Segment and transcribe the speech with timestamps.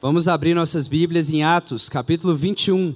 [0.00, 2.94] Vamos abrir nossas Bíblias em Atos, capítulo 21.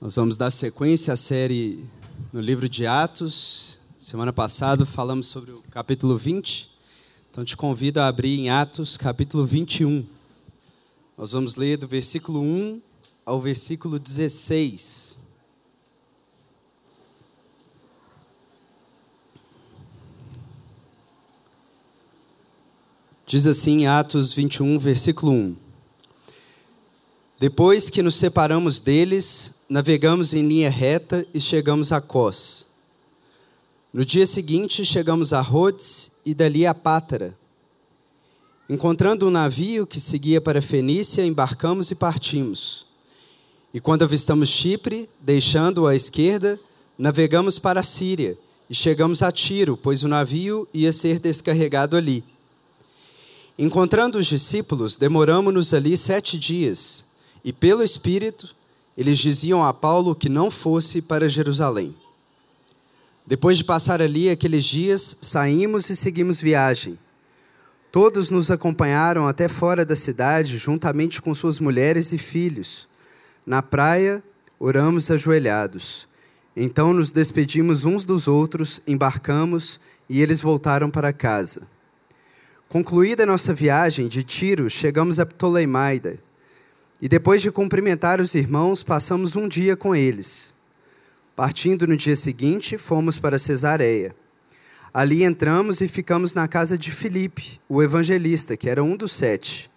[0.00, 1.84] Nós vamos dar sequência à série
[2.32, 3.80] no livro de Atos.
[3.98, 6.70] Semana passada falamos sobre o capítulo 20.
[7.28, 10.06] Então te convido a abrir em Atos, capítulo 21.
[11.18, 12.80] Nós vamos ler do versículo 1
[13.24, 15.18] ao versículo 16.
[23.28, 25.56] Diz assim Atos 21, versículo 1.
[27.40, 32.66] Depois que nos separamos deles, navegamos em linha reta e chegamos a Cós.
[33.92, 37.36] No dia seguinte, chegamos a Rhodes e dali a Pátara.
[38.70, 42.86] Encontrando um navio que seguia para Fenícia, embarcamos e partimos.
[43.74, 46.60] E quando avistamos Chipre, deixando-o à esquerda,
[46.96, 48.38] navegamos para a Síria
[48.70, 52.22] e chegamos a Tiro, pois o navio ia ser descarregado ali.
[53.58, 57.06] Encontrando os discípulos, demoramos-nos ali sete dias,
[57.42, 58.54] e pelo Espírito,
[58.96, 61.94] eles diziam a Paulo que não fosse para Jerusalém.
[63.26, 66.98] Depois de passar ali aqueles dias, saímos e seguimos viagem.
[67.90, 72.86] Todos nos acompanharam até fora da cidade, juntamente com suas mulheres e filhos.
[73.44, 74.22] Na praia,
[74.60, 76.08] oramos ajoelhados.
[76.54, 81.66] Então nos despedimos uns dos outros, embarcamos e eles voltaram para casa.
[82.68, 86.18] Concluída a nossa viagem de Tiro, chegamos a Ptolemaida.
[87.00, 90.52] E depois de cumprimentar os irmãos, passamos um dia com eles.
[91.36, 94.16] Partindo no dia seguinte, fomos para Cesareia.
[94.92, 99.70] Ali entramos e ficamos na casa de Filipe, o evangelista, que era um dos sete.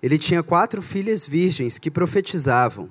[0.00, 2.88] Ele tinha quatro filhas virgens que profetizavam.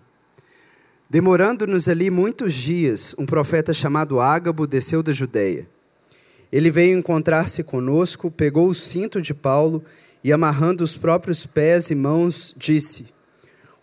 [1.09, 5.67] Demorando-nos ali muitos dias, um profeta chamado Ágabo desceu da Judéia.
[6.51, 9.83] Ele veio encontrar-se conosco, pegou o cinto de Paulo
[10.23, 13.07] e, amarrando os próprios pés e mãos, disse: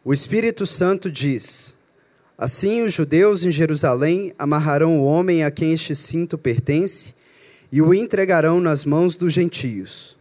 [0.05, 1.77] O Espírito Santo diz:
[2.36, 7.14] Assim os judeus em Jerusalém amarrarão o homem a quem este cinto pertence
[7.70, 10.17] e o entregarão nas mãos dos gentios.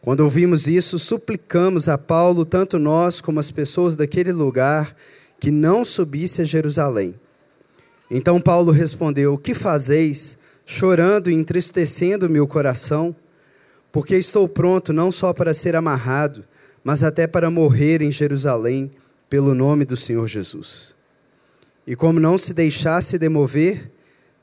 [0.00, 4.96] Quando ouvimos isso, suplicamos a Paulo, tanto nós como as pessoas daquele lugar,
[5.38, 7.14] que não subisse a Jerusalém.
[8.10, 10.41] Então Paulo respondeu: que fazeis?
[10.64, 13.14] Chorando e entristecendo meu coração,
[13.90, 16.44] porque estou pronto não só para ser amarrado,
[16.82, 18.90] mas até para morrer em Jerusalém
[19.28, 20.94] pelo nome do Senhor Jesus.
[21.86, 23.90] E como não se deixasse demover,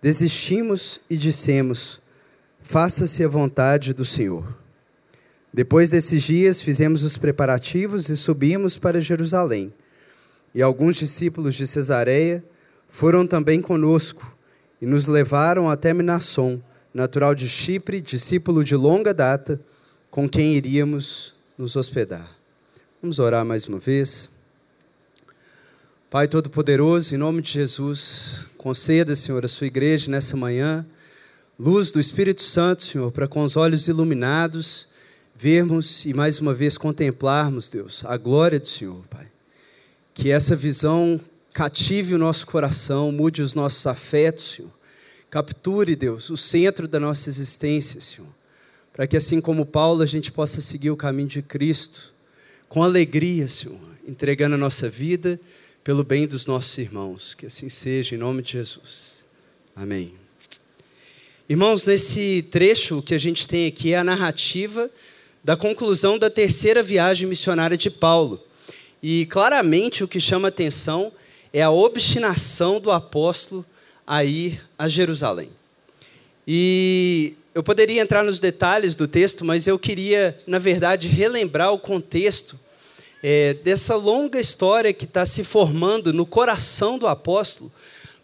[0.01, 2.01] desistimos e dissemos:
[2.61, 4.57] Faça-se a vontade do Senhor.
[5.51, 9.73] Depois desses dias, fizemos os preparativos e subimos para Jerusalém.
[10.53, 12.43] E alguns discípulos de Cesareia
[12.89, 14.35] foram também conosco
[14.81, 16.61] e nos levaram até Minasson,
[16.93, 19.59] natural de Chipre, discípulo de longa data,
[20.09, 22.29] com quem iríamos nos hospedar.
[23.01, 24.31] Vamos orar mais uma vez.
[26.09, 30.85] Pai Todo-Poderoso, em nome de Jesus, conceda, Senhor, a sua igreja nessa manhã,
[31.59, 34.87] luz do Espírito Santo, Senhor, para com os olhos iluminados,
[35.35, 39.27] vermos e mais uma vez contemplarmos, Deus, a glória do Senhor, Pai.
[40.13, 41.21] Que essa visão
[41.53, 44.71] cative o nosso coração, mude os nossos afetos, Senhor.
[45.29, 48.29] Capture, Deus, o centro da nossa existência, Senhor.
[48.91, 52.13] Para que assim como Paulo, a gente possa seguir o caminho de Cristo
[52.67, 55.39] com alegria, Senhor, entregando a nossa vida
[55.83, 57.33] pelo bem dos nossos irmãos.
[57.35, 59.25] Que assim seja, em nome de Jesus.
[59.75, 60.13] Amém.
[61.47, 64.89] Irmãos, nesse trecho que a gente tem aqui é a narrativa
[65.43, 68.43] da conclusão da terceira viagem missionária de Paulo.
[69.01, 71.28] E claramente o que chama atenção é
[71.61, 73.65] a obstinação do apóstolo
[74.05, 75.49] a ir a Jerusalém.
[76.47, 81.79] E eu poderia entrar nos detalhes do texto, mas eu queria, na verdade, relembrar o
[81.79, 82.59] contexto
[83.21, 87.71] é, dessa longa história que está se formando no coração do apóstolo,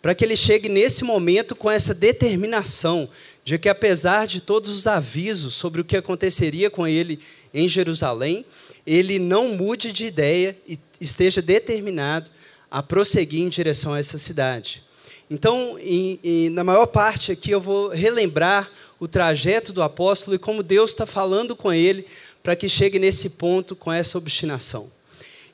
[0.01, 3.09] para que ele chegue nesse momento com essa determinação
[3.43, 7.19] de que, apesar de todos os avisos sobre o que aconteceria com ele
[7.53, 8.45] em Jerusalém,
[8.85, 12.29] ele não mude de ideia e esteja determinado
[12.75, 14.83] a prosseguir em direção a essa cidade.
[15.31, 18.69] Então, em, em, na maior parte aqui, eu vou relembrar
[18.99, 22.05] o trajeto do apóstolo e como Deus está falando com ele
[22.43, 24.91] para que chegue nesse ponto com essa obstinação.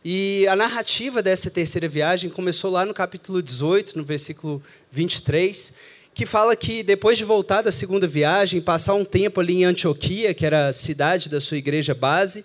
[0.03, 4.59] E a narrativa dessa terceira viagem começou lá no capítulo 18, no versículo
[4.91, 5.73] 23,
[6.15, 10.33] que fala que depois de voltar da segunda viagem, passar um tempo ali em Antioquia,
[10.33, 12.43] que era a cidade da sua igreja base,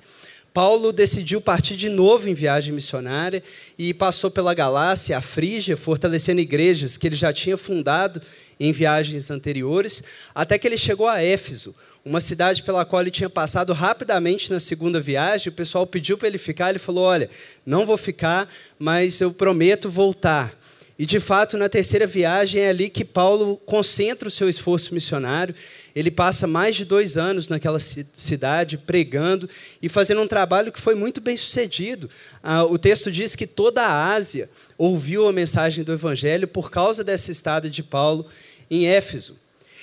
[0.56, 3.43] Paulo decidiu partir de novo em viagem missionária
[3.79, 8.23] e passou pela Galácia, a Frígia, fortalecendo igrejas que ele já tinha fundado
[8.58, 10.03] em viagens anteriores,
[10.35, 14.58] até que ele chegou a Éfeso, uma cidade pela qual ele tinha passado rapidamente na
[14.58, 15.50] segunda viagem.
[15.50, 17.29] O pessoal pediu para ele ficar, ele falou: Olha,
[17.67, 18.49] não vou ficar,
[18.79, 20.58] mas eu prometo voltar.
[20.98, 25.54] E de fato, na terceira viagem é ali que Paulo concentra o seu esforço missionário.
[25.94, 29.48] Ele passa mais de dois anos naquela cidade pregando
[29.82, 32.08] e fazendo um trabalho que foi muito bem sucedido.
[32.43, 34.48] Ah, o texto diz que toda a Ásia
[34.78, 38.26] ouviu a mensagem do Evangelho por causa dessa estada de Paulo
[38.70, 39.37] em Éfeso.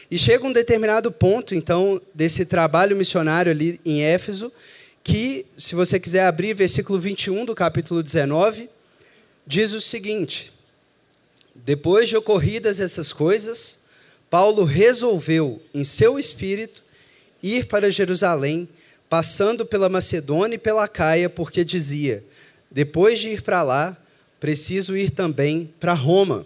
[0.09, 4.51] E chega um determinado ponto, então, desse trabalho missionário ali em Éfeso,
[5.03, 8.69] que, se você quiser abrir versículo 21 do capítulo 19,
[9.45, 10.52] diz o seguinte:
[11.65, 13.79] Depois de ocorridas essas coisas,
[14.29, 16.83] Paulo resolveu, em seu espírito,
[17.41, 18.67] ir para Jerusalém,
[19.09, 22.23] passando pela Macedônia e pela Caia, porque dizia:
[22.69, 23.97] Depois de ir para lá,
[24.41, 26.45] preciso ir também para Roma.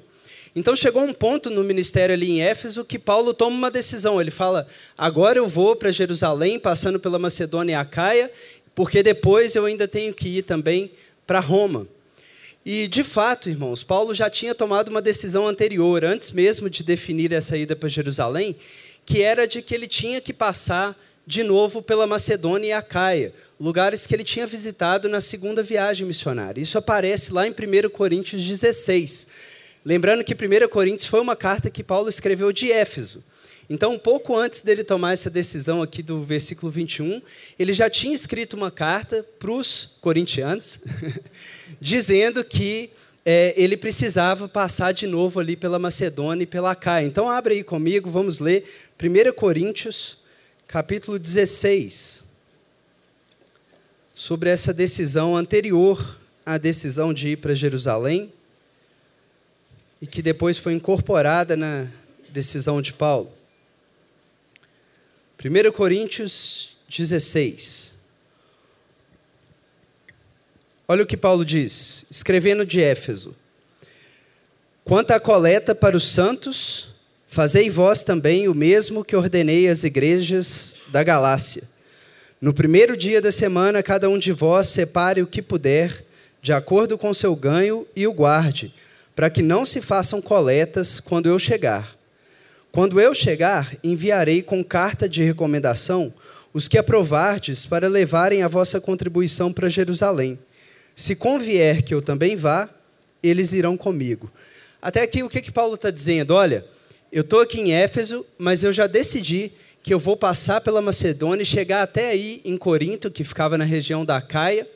[0.56, 4.22] Então chegou um ponto no ministério ali em Éfeso que Paulo toma uma decisão.
[4.22, 8.32] Ele fala: agora eu vou para Jerusalém, passando pela Macedônia e Acaia,
[8.76, 10.92] porque depois eu ainda tenho que ir também
[11.26, 11.88] para Roma.
[12.70, 17.32] E de fato, irmãos, Paulo já tinha tomado uma decisão anterior, antes mesmo de definir
[17.32, 18.58] essa ida para Jerusalém,
[19.06, 20.94] que era de que ele tinha que passar
[21.26, 26.60] de novo pela Macedônia e Acaia, lugares que ele tinha visitado na segunda viagem missionária.
[26.60, 29.28] Isso aparece lá em 1 Coríntios 16.
[29.86, 33.24] Lembrando que 1 Coríntios foi uma carta que Paulo escreveu de Éfeso.
[33.70, 37.22] Então, um pouco antes dele tomar essa decisão aqui do versículo 21,
[37.60, 40.80] ele já tinha escrito uma carta para os corintianos,
[41.82, 42.92] dizendo que
[43.26, 47.06] é, ele precisava passar de novo ali pela Macedônia e pela Caia.
[47.06, 48.64] Então, abre aí comigo, vamos ler
[48.98, 50.18] 1 Coríntios,
[50.66, 52.24] capítulo 16,
[54.16, 58.32] sobre essa decisão anterior à decisão de ir para Jerusalém
[60.02, 61.88] e que depois foi incorporada na
[62.30, 63.37] decisão de Paulo.
[65.44, 67.94] 1 Coríntios 16.
[70.88, 73.36] Olha o que Paulo diz, escrevendo de Éfeso:
[74.84, 76.90] Quanto à coleta para os santos,
[77.28, 81.64] fazei vós também o mesmo que ordenei às igrejas da Galácia.
[82.42, 86.04] No primeiro dia da semana, cada um de vós separe o que puder,
[86.42, 88.74] de acordo com seu ganho, e o guarde
[89.18, 91.97] para que não se façam coletas quando eu chegar.
[92.72, 96.14] Quando eu chegar, enviarei com carta de recomendação
[96.54, 100.40] os que aprovardes para levarem a vossa contribuição para Jerusalém.
[100.96, 102.70] Se convier que eu também vá,
[103.22, 104.32] eles irão comigo.
[104.82, 106.34] Até aqui, o que, que Paulo está dizendo?
[106.34, 106.66] Olha,
[107.12, 111.44] eu estou aqui em Éfeso, mas eu já decidi que eu vou passar pela Macedônia
[111.44, 114.68] e chegar até aí em Corinto, que ficava na região da Caia,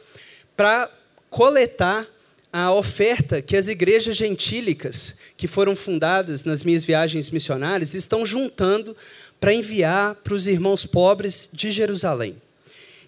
[0.55, 0.89] para
[1.29, 2.07] coletar
[2.51, 8.95] a oferta que as igrejas gentílicas, que foram fundadas nas minhas viagens missionárias, estão juntando
[9.39, 12.35] para enviar para os irmãos pobres de Jerusalém.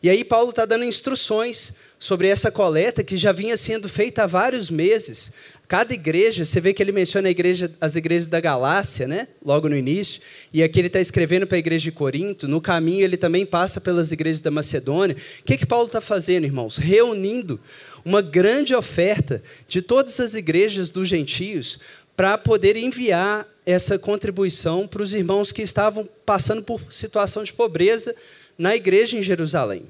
[0.04, 4.28] E aí Paulo está dando instruções sobre essa coleta que já vinha sendo feita há
[4.28, 5.32] vários meses.
[5.66, 9.30] Cada igreja, você vê que ele menciona igreja, as igrejas da Galácia, né?
[9.42, 10.20] logo no início,
[10.52, 12.50] e aqui ele está escrevendo para a igreja de Corinto.
[12.50, 15.16] No caminho, ele também passa pelas igrejas da Macedônia.
[15.40, 16.76] O que, que Paulo está fazendo, irmãos?
[16.76, 17.58] Reunindo
[18.04, 21.80] uma grande oferta de todas as igrejas dos gentios
[22.14, 28.14] para poder enviar essa contribuição para os irmãos que estavam passando por situação de pobreza
[28.58, 29.86] na igreja em Jerusalém.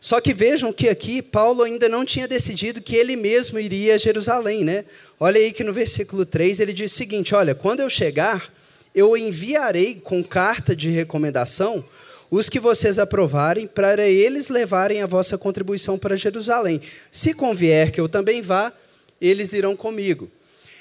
[0.00, 3.98] Só que vejam que aqui Paulo ainda não tinha decidido que ele mesmo iria a
[3.98, 4.84] Jerusalém, né?
[5.18, 8.52] Olha aí que no versículo 3 ele diz o seguinte: Olha, quando eu chegar,
[8.94, 11.82] eu enviarei com carta de recomendação
[12.30, 16.80] os que vocês aprovarem, para eles levarem a vossa contribuição para Jerusalém.
[17.10, 18.72] Se convier que eu também vá,
[19.20, 20.28] eles irão comigo.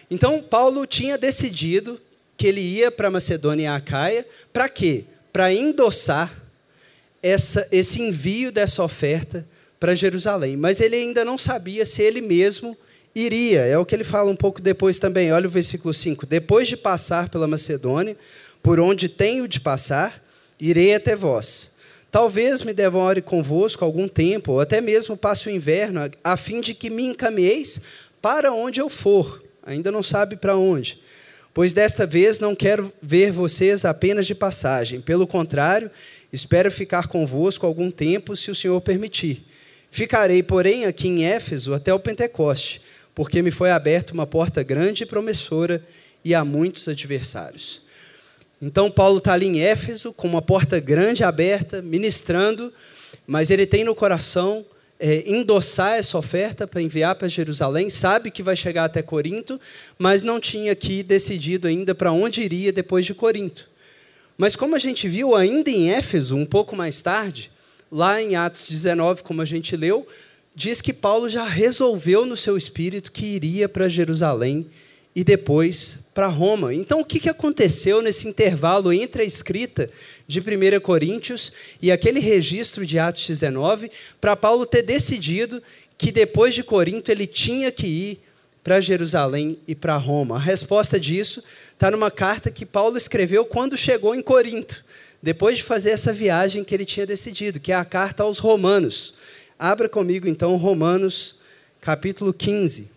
[0.10, 2.02] Então, Paulo tinha decidido
[2.36, 5.06] que ele ia para Macedônia e Acaia, para quê?
[5.32, 6.43] Para endossar
[7.24, 9.48] essa, esse envio dessa oferta
[9.80, 10.58] para Jerusalém.
[10.58, 12.78] Mas ele ainda não sabia se ele mesmo
[13.16, 13.62] iria.
[13.62, 15.32] É o que ele fala um pouco depois também.
[15.32, 16.26] Olha o versículo 5.
[16.26, 18.18] Depois de passar pela Macedônia,
[18.62, 20.22] por onde tenho de passar,
[20.60, 21.72] irei até vós.
[22.12, 26.76] Talvez me demore convosco algum tempo, ou até mesmo passe o inverno, a fim de
[26.76, 27.82] que me encaminheis
[28.22, 29.44] para onde eu for.
[29.66, 31.02] Ainda não sabe para onde.
[31.54, 35.02] Pois desta vez não quero ver vocês apenas de passagem.
[35.02, 35.90] Pelo contrário,
[36.34, 39.46] espero ficar convosco algum tempo, se o Senhor permitir.
[39.92, 42.82] Ficarei, porém, aqui em Éfeso até o Pentecoste,
[43.14, 45.86] porque me foi aberta uma porta grande e promissora
[46.26, 47.84] e há muitos adversários.
[48.60, 52.74] Então, Paulo está ali em Éfeso, com uma porta grande aberta, ministrando,
[53.28, 54.66] mas ele tem no coração
[55.00, 59.60] é, endossar essa oferta para enviar para Jerusalém, sabe que vai chegar até Corinto,
[60.00, 63.70] mas não tinha aqui decidido ainda para onde iria depois de Corinto.
[64.38, 67.52] Mas como a gente viu ainda em Éfeso, um pouco mais tarde,
[67.92, 70.08] lá em Atos 19, como a gente leu,
[70.56, 74.68] diz que Paulo já resolveu no seu espírito que iria para Jerusalém
[75.16, 76.74] e depois para Roma.
[76.74, 79.90] Então, o que aconteceu nesse intervalo entre a escrita
[80.28, 85.62] de 1 Coríntios e aquele registro de Atos 19, para Paulo ter decidido
[85.98, 88.20] que depois de Corinto ele tinha que ir
[88.64, 90.38] para Jerusalém e para Roma?
[90.38, 91.44] A resposta disso
[91.74, 94.84] está numa carta que Paulo escreveu quando chegou em Corinto,
[95.22, 99.14] depois de fazer essa viagem que ele tinha decidido, que é a carta aos Romanos.
[99.60, 101.36] Abra comigo então Romanos
[101.80, 102.94] capítulo 15.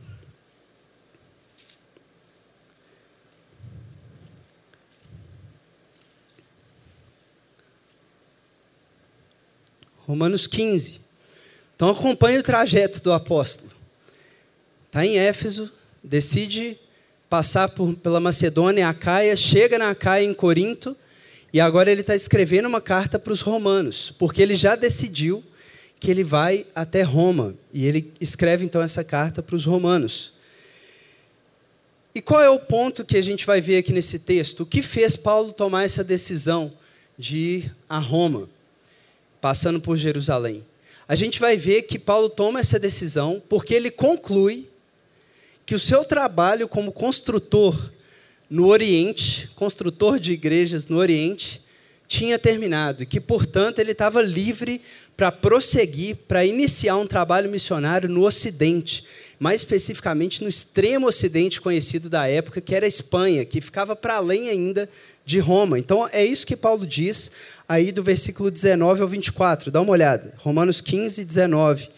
[10.06, 11.00] Romanos 15.
[11.74, 13.75] Então acompanhe o trajeto do apóstolo.
[14.96, 15.70] Está em Éfeso,
[16.02, 16.78] decide
[17.28, 20.96] passar por, pela Macedônia Acaia, chega na Acaia em Corinto,
[21.52, 25.44] e agora ele está escrevendo uma carta para os romanos, porque ele já decidiu
[26.00, 27.54] que ele vai até Roma.
[27.74, 30.32] E ele escreve então essa carta para os romanos.
[32.14, 34.60] E qual é o ponto que a gente vai ver aqui nesse texto?
[34.60, 36.72] O que fez Paulo tomar essa decisão
[37.18, 38.48] de ir a Roma?
[39.42, 40.64] passando por Jerusalém.
[41.06, 44.66] A gente vai ver que Paulo toma essa decisão porque ele conclui
[45.66, 47.90] que o seu trabalho como construtor
[48.48, 51.60] no Oriente, construtor de igrejas no Oriente,
[52.06, 54.80] tinha terminado e que, portanto, ele estava livre
[55.16, 59.04] para prosseguir, para iniciar um trabalho missionário no Ocidente,
[59.40, 64.14] mais especificamente no extremo Ocidente conhecido da época, que era a Espanha, que ficava para
[64.14, 64.88] além ainda
[65.24, 65.80] de Roma.
[65.80, 67.32] Então, é isso que Paulo diz
[67.68, 69.72] aí do versículo 19 ao 24.
[69.72, 70.32] Dá uma olhada.
[70.38, 71.88] Romanos 15, 19,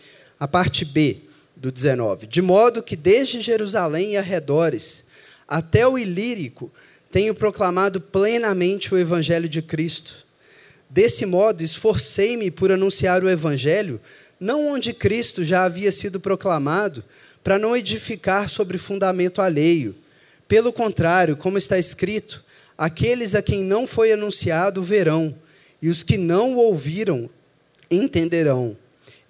[0.41, 1.28] a parte B
[1.61, 2.27] do 19.
[2.27, 5.05] De modo que desde Jerusalém e arredores
[5.47, 6.71] até o Ilírico
[7.11, 10.27] tenho proclamado plenamente o evangelho de Cristo.
[10.89, 14.01] Desse modo, esforcei-me por anunciar o evangelho,
[14.39, 17.05] não onde Cristo já havia sido proclamado,
[17.43, 19.95] para não edificar sobre fundamento alheio.
[20.47, 22.45] Pelo contrário, como está escrito,
[22.77, 25.35] aqueles a quem não foi anunciado verão
[25.81, 27.29] e os que não o ouviram
[27.91, 28.77] entenderão.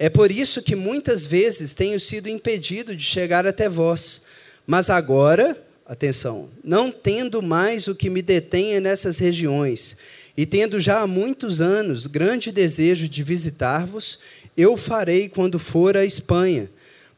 [0.01, 4.21] É por isso que muitas vezes tenho sido impedido de chegar até vós.
[4.65, 9.97] Mas agora, atenção, não tendo mais o que me detenha nessas regiões,
[10.37, 14.17] e tendo já há muitos anos grande desejo de visitar-vos,
[14.55, 16.69] eu farei quando for à Espanha,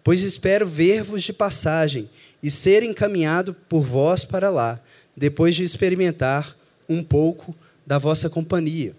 [0.04, 2.10] pois espero ver-vos de passagem
[2.42, 4.82] e ser encaminhado por vós para lá,
[5.16, 6.58] depois de experimentar
[6.90, 8.96] um pouco da vossa companhia.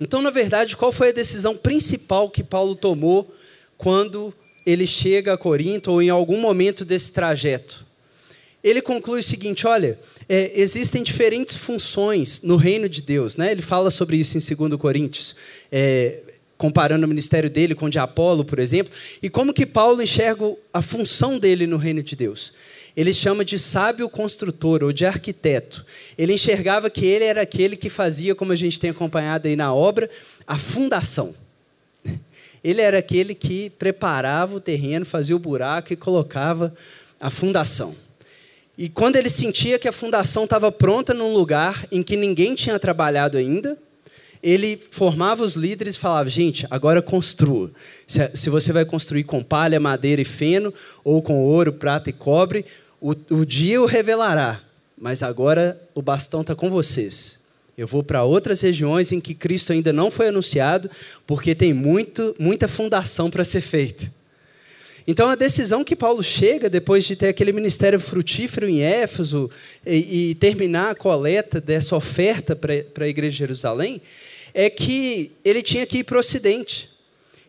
[0.00, 3.34] Então, na verdade, qual foi a decisão principal que Paulo tomou
[3.76, 4.32] quando
[4.64, 7.86] ele chega a Corinto ou em algum momento desse trajeto?
[8.62, 13.36] Ele conclui o seguinte: olha, é, existem diferentes funções no reino de Deus.
[13.36, 13.50] Né?
[13.50, 15.34] Ele fala sobre isso em 2 Coríntios,
[15.70, 16.20] é,
[16.56, 20.54] comparando o ministério dele com o de Apolo, por exemplo, e como que Paulo enxerga
[20.72, 22.52] a função dele no reino de Deus
[22.98, 25.86] ele chama de sábio construtor ou de arquiteto.
[26.18, 29.72] Ele enxergava que ele era aquele que fazia, como a gente tem acompanhado aí na
[29.72, 30.10] obra,
[30.44, 31.32] a fundação.
[32.62, 36.74] Ele era aquele que preparava o terreno, fazia o buraco e colocava
[37.20, 37.94] a fundação.
[38.76, 42.80] E quando ele sentia que a fundação estava pronta num lugar em que ninguém tinha
[42.80, 43.78] trabalhado ainda,
[44.42, 47.70] ele formava os líderes e falava: gente, agora construa.
[48.08, 50.74] Se, você vai construir com palha, madeira e feno,
[51.04, 52.66] ou com ouro, prata e cobre,
[53.00, 54.62] o, o dia o revelará,
[54.96, 57.38] mas agora o bastão está com vocês.
[57.76, 60.90] Eu vou para outras regiões em que Cristo ainda não foi anunciado,
[61.26, 64.12] porque tem muito, muita fundação para ser feita.
[65.06, 69.48] Então, a decisão que Paulo chega, depois de ter aquele ministério frutífero em Éfeso
[69.86, 74.02] e, e terminar a coleta dessa oferta para a igreja de Jerusalém,
[74.52, 76.90] é que ele tinha que ir para o Ocidente.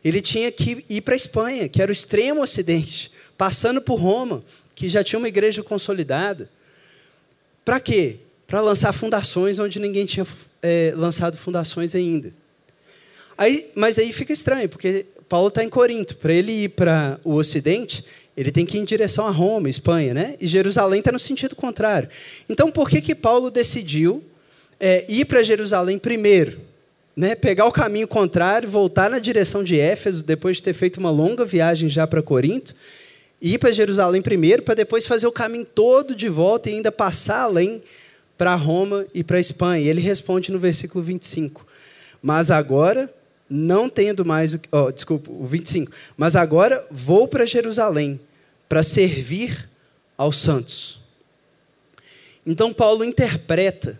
[0.06, 4.42] Ele tinha que ir para a Espanha, que era o extremo Ocidente, passando por Roma,
[4.80, 6.50] que já tinha uma igreja consolidada.
[7.66, 8.16] Para quê?
[8.48, 10.26] Para lançar fundações onde ninguém tinha
[10.64, 12.32] é, lançado fundações ainda.
[13.38, 16.16] Aí, mas aí fica estranho, porque Paulo está em Corinto.
[16.16, 18.06] Para ele ir para o Ocidente,
[18.38, 20.36] ele tem que ir em direção a Roma, Espanha, né?
[20.40, 22.08] E Jerusalém está no sentido contrário.
[22.48, 24.24] Então, por que que Paulo decidiu
[24.80, 26.62] é, ir para Jerusalém primeiro?
[27.18, 27.36] Né?
[27.36, 31.44] Pegar o caminho contrário, voltar na direção de Éfeso, depois de ter feito uma longa
[31.44, 32.74] viagem já para Corinto,
[33.42, 37.42] ir para Jerusalém primeiro, para depois fazer o caminho todo de volta e ainda passar
[37.42, 37.82] além
[38.38, 39.84] para Roma e para a Espanha.
[39.84, 41.66] E ele responde no versículo 25:
[42.22, 43.14] Mas agora
[43.50, 45.92] não tendo mais o oh, desculpa, o 25.
[46.16, 48.20] Mas agora vou para Jerusalém
[48.68, 49.68] para servir
[50.18, 51.00] aos santos.
[52.46, 54.00] Então Paulo interpreta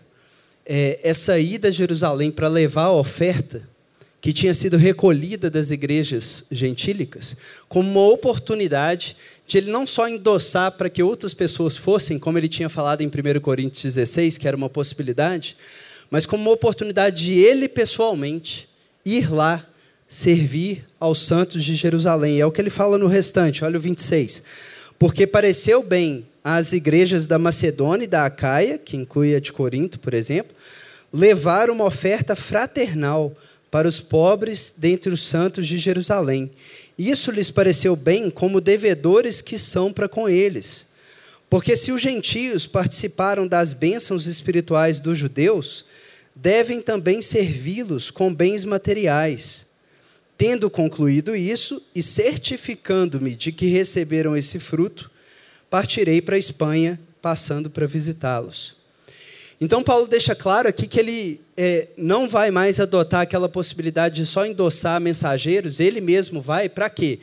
[0.64, 3.68] é, essa ida a Jerusalém para levar a oferta
[4.20, 7.36] que tinha sido recolhida das igrejas gentílicas,
[7.68, 12.48] como uma oportunidade de ele não só endossar para que outras pessoas fossem, como ele
[12.48, 15.56] tinha falado em 1 Coríntios 16, que era uma possibilidade,
[16.10, 18.68] mas como uma oportunidade de ele pessoalmente
[19.04, 19.66] ir lá
[20.06, 22.40] servir aos santos de Jerusalém.
[22.40, 24.42] É o que ele fala no restante, olha o 26.
[24.98, 29.98] Porque pareceu bem às igrejas da Macedônia e da Acaia, que inclui a de Corinto,
[29.98, 30.54] por exemplo,
[31.12, 33.34] levar uma oferta fraternal
[33.70, 36.50] para os pobres dentre os santos de Jerusalém.
[36.98, 40.86] Isso lhes pareceu bem como devedores que são para com eles.
[41.48, 45.84] Porque se os gentios participaram das bênçãos espirituais dos judeus,
[46.34, 49.66] devem também servi-los com bens materiais.
[50.36, 55.10] Tendo concluído isso e certificando-me de que receberam esse fruto,
[55.68, 58.79] partirei para a Espanha, passando para visitá-los.
[59.60, 64.26] Então, Paulo deixa claro aqui que ele é, não vai mais adotar aquela possibilidade de
[64.26, 67.18] só endossar mensageiros, ele mesmo vai para quê?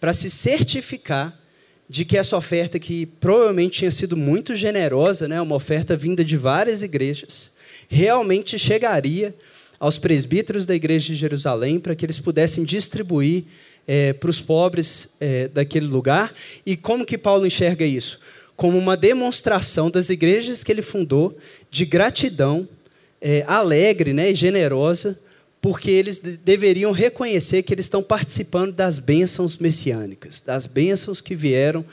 [0.00, 1.38] Para se certificar
[1.88, 6.36] de que essa oferta, que provavelmente tinha sido muito generosa, né, uma oferta vinda de
[6.36, 7.52] várias igrejas,
[7.88, 9.32] realmente chegaria
[9.78, 13.44] aos presbíteros da igreja de Jerusalém para que eles pudessem distribuir
[13.86, 16.34] é, para os pobres é, daquele lugar.
[16.64, 18.18] E como que Paulo enxerga isso?
[18.56, 21.36] Como uma demonstração das igrejas que ele fundou
[21.70, 22.68] de gratidão
[23.20, 25.18] é, alegre né, e generosa,
[25.60, 31.84] porque eles deveriam reconhecer que eles estão participando das bênçãos messiânicas, das bênçãos que vieram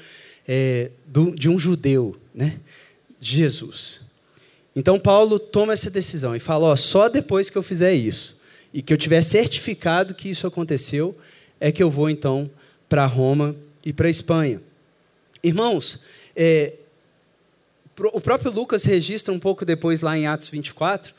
[0.47, 2.59] é, do, de um judeu, né,
[3.19, 4.01] de Jesus.
[4.75, 8.37] Então Paulo toma essa decisão e fala: ó, só depois que eu fizer isso
[8.73, 11.15] e que eu tiver certificado que isso aconteceu,
[11.59, 12.49] é que eu vou então
[12.89, 13.55] para Roma
[13.85, 14.61] e para Espanha.
[15.43, 15.99] Irmãos,
[16.35, 16.73] é,
[18.11, 21.13] o próprio Lucas registra um pouco depois, lá em Atos 24,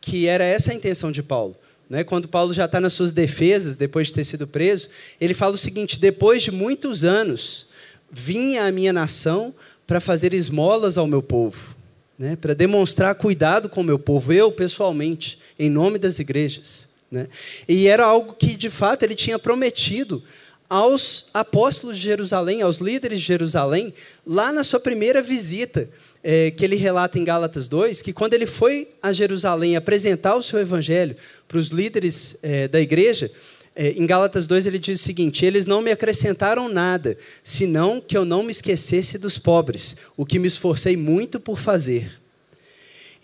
[0.00, 1.56] que era essa a intenção de Paulo.
[1.88, 2.04] Né?
[2.04, 4.88] Quando Paulo já está nas suas defesas, depois de ter sido preso,
[5.20, 7.66] ele fala o seguinte: depois de muitos anos,
[8.10, 9.52] vinha a minha nação
[9.86, 11.74] para fazer esmolas ao meu povo,
[12.16, 12.36] né?
[12.36, 16.88] para demonstrar cuidado com o meu povo, eu pessoalmente, em nome das igrejas.
[17.10, 17.26] Né?
[17.68, 20.22] E era algo que, de fato, ele tinha prometido
[20.70, 23.92] aos apóstolos de Jerusalém, aos líderes de Jerusalém,
[24.24, 25.90] lá na sua primeira visita,
[26.22, 30.42] é, que ele relata em Gálatas 2, que quando ele foi a Jerusalém apresentar o
[30.42, 31.16] seu evangelho
[31.48, 33.32] para os líderes é, da igreja,
[33.74, 38.16] é, em Gálatas 2 ele diz o seguinte: Eles não me acrescentaram nada, senão que
[38.16, 42.20] eu não me esquecesse dos pobres, o que me esforcei muito por fazer.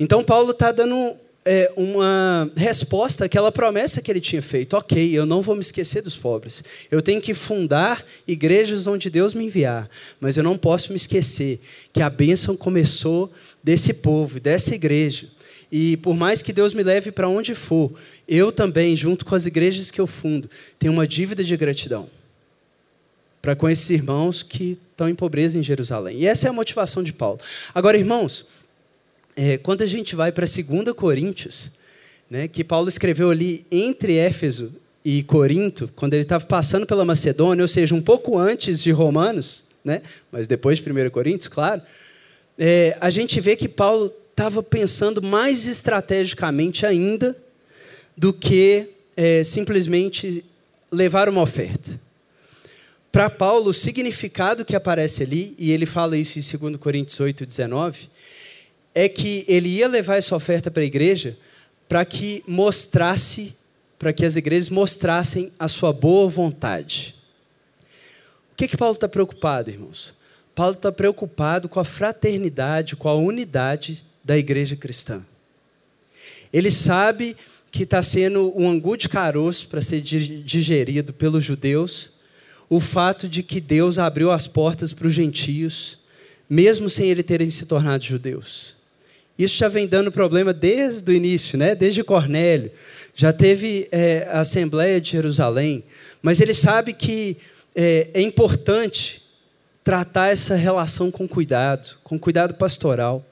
[0.01, 1.15] Então, Paulo está dando
[1.47, 4.77] é, uma resposta àquela promessa que ele tinha feito.
[4.77, 6.65] Ok, eu não vou me esquecer dos pobres.
[6.91, 9.89] Eu tenho que fundar igrejas onde Deus me enviar.
[10.21, 11.61] Mas eu não posso me esquecer
[11.93, 13.33] que a bênção começou
[13.63, 15.29] desse povo, dessa igreja.
[15.71, 17.93] E por mais que Deus me leve para onde for,
[18.27, 22.09] eu também, junto com as igrejas que eu fundo, tenho uma dívida de gratidão
[23.41, 26.19] para com esses irmãos que estão em pobreza em Jerusalém.
[26.19, 27.39] E essa é a motivação de Paulo.
[27.73, 28.45] Agora, irmãos,
[29.37, 31.71] é, quando a gente vai para 2 Coríntios,
[32.29, 34.73] né, que Paulo escreveu ali entre Éfeso
[35.05, 39.65] e Corinto, quando ele estava passando pela Macedônia, ou seja, um pouco antes de Romanos,
[39.85, 41.83] né, mas depois de 1 Coríntios, claro,
[42.59, 47.37] é, a gente vê que Paulo estava pensando mais estrategicamente ainda
[48.17, 50.45] do que é, simplesmente
[50.91, 52.01] levar uma oferta.
[53.13, 57.47] Para Paulo, o significado que aparece ali, e ele fala isso em 2 Coríntios 8,
[57.47, 58.09] 19,
[58.99, 61.37] é que ele ia levar essa oferta para a igreja
[61.87, 63.55] para que mostrasse,
[63.99, 67.15] para que as igrejas mostrassem a sua boa vontade.
[68.53, 70.15] O que, que Paulo está preocupado, irmãos?
[70.55, 75.23] Paulo está preocupado com a fraternidade, com a unidade da igreja cristã.
[76.51, 77.37] Ele sabe
[77.71, 82.11] que está sendo um angu de caroço para ser digerido pelos judeus,
[82.67, 85.99] o fato de que Deus abriu as portas para os gentios,
[86.49, 88.76] mesmo sem eles terem se tornado judeus.
[89.39, 91.75] Isso já vem dando problema desde o início, né?
[91.75, 92.71] desde Cornélio.
[93.15, 95.85] Já teve é, a Assembleia de Jerusalém.
[96.23, 97.37] Mas ele sabe que
[97.75, 99.23] é, é importante
[99.85, 103.25] tratar essa relação com cuidado, com cuidado pastoral,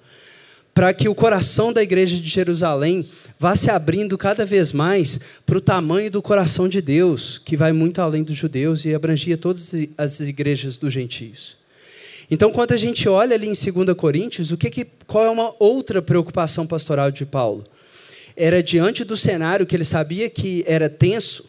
[0.74, 3.04] para que o coração da igreja de Jerusalém
[3.38, 7.72] vá se abrindo cada vez mais para o tamanho do coração de Deus, que vai
[7.72, 11.63] muito além dos judeus e abrangia todas as igrejas dos gentios.
[12.30, 15.54] Então, quando a gente olha ali em 2 Coríntios, o que, que, qual é uma
[15.58, 17.64] outra preocupação pastoral de Paulo?
[18.36, 21.44] Era diante do cenário que ele sabia que era tenso,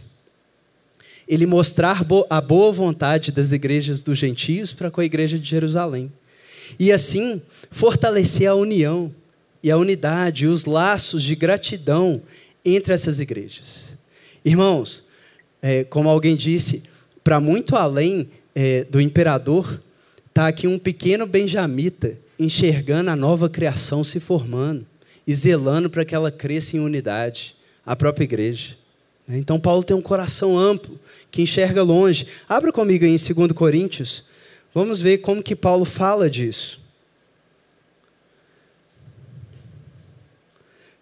[1.27, 6.11] ele mostrar a boa vontade das igrejas dos gentios para com a igreja de Jerusalém.
[6.79, 9.13] E assim, fortalecer a união
[9.63, 12.21] e a unidade e os laços de gratidão
[12.63, 13.97] entre essas igrejas.
[14.43, 15.03] Irmãos,
[15.61, 16.83] é, como alguém disse,
[17.23, 19.81] para muito além é, do imperador,
[20.35, 24.85] está aqui um pequeno benjamita enxergando a nova criação se formando
[25.25, 28.75] e zelando para que ela cresça em unidade, a própria igreja.
[29.29, 30.99] Então, Paulo tem um coração amplo,
[31.31, 32.27] que enxerga longe.
[32.49, 34.25] Abra comigo em 2 Coríntios,
[34.73, 36.81] vamos ver como que Paulo fala disso.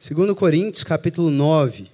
[0.08, 1.88] 2 Coríntios, capítulo 9.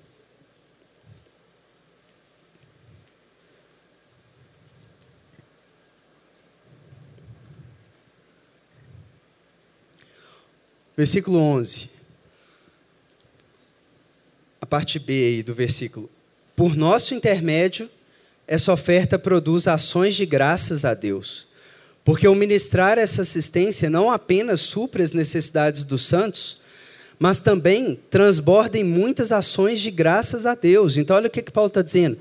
[11.00, 11.90] Versículo 11.
[14.60, 16.10] A parte B aí do versículo.
[16.58, 17.90] Por nosso intermédio,
[18.46, 21.48] essa oferta produz ações de graças a Deus.
[22.04, 26.58] Porque o ministrar essa assistência não apenas supre as necessidades dos santos,
[27.18, 30.98] mas também transborda em muitas ações de graças a Deus.
[30.98, 32.18] Então, olha o que, que Paulo está dizendo.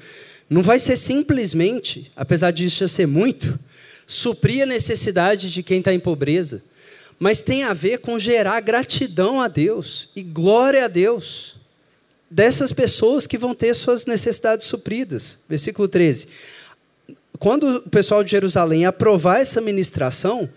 [0.48, 3.58] Não vai ser simplesmente, apesar disso já ser muito,
[4.06, 6.62] suprir a necessidade de quem está em pobreza,
[7.18, 11.56] mas tem a ver com gerar gratidão a Deus e glória a Deus
[12.30, 15.38] dessas pessoas que vão ter suas necessidades supridas.
[15.48, 16.28] Versículo 13.
[17.38, 20.48] Quando o pessoal de Jerusalém aprovar essa ministração,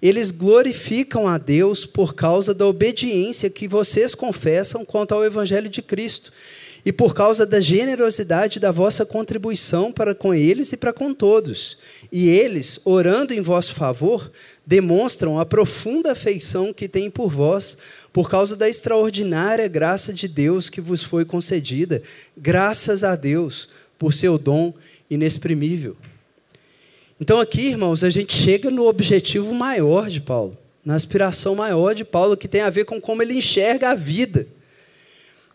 [0.00, 5.82] eles glorificam a Deus por causa da obediência que vocês confessam quanto ao Evangelho de
[5.82, 6.32] Cristo
[6.84, 11.76] e por causa da generosidade da vossa contribuição para com eles e para com todos.
[12.10, 14.30] E eles, orando em vosso favor,
[14.66, 17.76] demonstram a profunda afeição que têm por vós,
[18.12, 22.02] por causa da extraordinária graça de Deus que vos foi concedida.
[22.36, 24.72] Graças a Deus por seu dom
[25.10, 25.96] inexprimível.
[27.20, 32.02] Então, aqui, irmãos, a gente chega no objetivo maior de Paulo, na aspiração maior de
[32.02, 34.46] Paulo, que tem a ver com como ele enxerga a vida.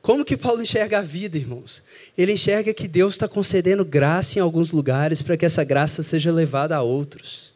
[0.05, 1.81] Como que Paulo enxerga a vida, irmãos?
[2.15, 6.31] Ele enxerga que Deus está concedendo graça em alguns lugares para que essa graça seja
[6.31, 7.51] levada a outros.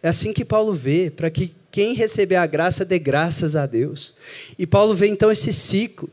[0.00, 4.14] É assim que Paulo vê, para que quem receber a graça dê graças a Deus.
[4.56, 6.08] E Paulo vê então esse ciclo,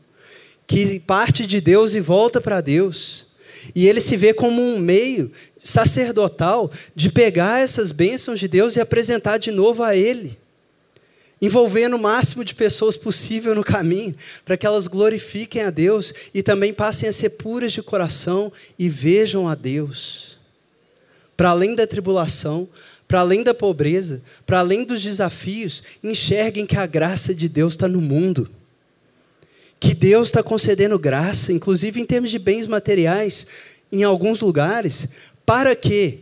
[0.66, 3.24] que parte de Deus e volta para Deus.
[3.72, 5.30] E ele se vê como um meio
[5.62, 10.36] sacerdotal de pegar essas bênçãos de Deus e apresentar de novo a Ele
[11.40, 16.42] envolvendo o máximo de pessoas possível no caminho, para que elas glorifiquem a Deus e
[16.42, 20.38] também passem a ser puras de coração e vejam a Deus.
[21.36, 22.68] Para além da tribulação,
[23.08, 27.88] para além da pobreza, para além dos desafios, enxerguem que a graça de Deus está
[27.88, 28.48] no mundo.
[29.80, 33.46] Que Deus está concedendo graça, inclusive em termos de bens materiais,
[33.90, 35.08] em alguns lugares,
[35.44, 36.18] para quê?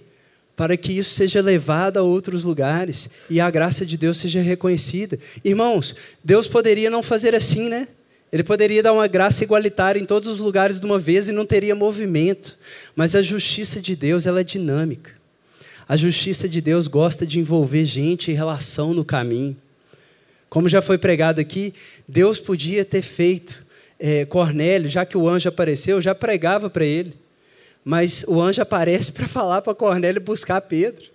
[0.59, 5.17] Para que isso seja levado a outros lugares e a graça de Deus seja reconhecida.
[5.45, 7.87] Irmãos, Deus poderia não fazer assim, né?
[8.33, 11.47] Ele poderia dar uma graça igualitária em todos os lugares de uma vez e não
[11.47, 12.59] teria movimento.
[12.97, 15.13] Mas a justiça de Deus ela é dinâmica.
[15.89, 19.57] A justiça de Deus gosta de envolver gente em relação no caminho.
[20.51, 21.73] Como já foi pregado aqui,
[22.09, 23.65] Deus podia ter feito
[23.97, 27.15] é, Cornélio, já que o anjo apareceu, já pregava para ele.
[27.89, 31.07] Mas o anjo aparece para falar para Cornélio buscar Pedro,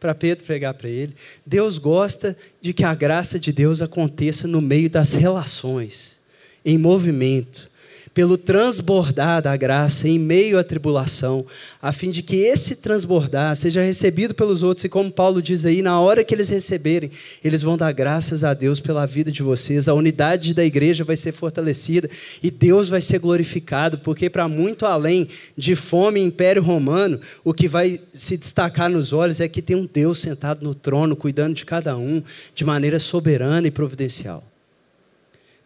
[0.00, 1.14] para Pedro pregar para ele.
[1.44, 6.18] Deus gosta de que a graça de Deus aconteça no meio das relações,
[6.64, 7.68] em movimento
[8.14, 11.44] pelo transbordar da graça em meio à tribulação,
[11.82, 15.82] a fim de que esse transbordar seja recebido pelos outros, e como Paulo diz aí,
[15.82, 17.10] na hora que eles receberem,
[17.42, 21.16] eles vão dar graças a Deus pela vida de vocês, a unidade da igreja vai
[21.16, 22.08] ser fortalecida
[22.40, 27.52] e Deus vai ser glorificado, porque para muito além de fome e império romano, o
[27.52, 31.54] que vai se destacar nos olhos é que tem um Deus sentado no trono, cuidando
[31.54, 32.22] de cada um
[32.54, 34.44] de maneira soberana e providencial.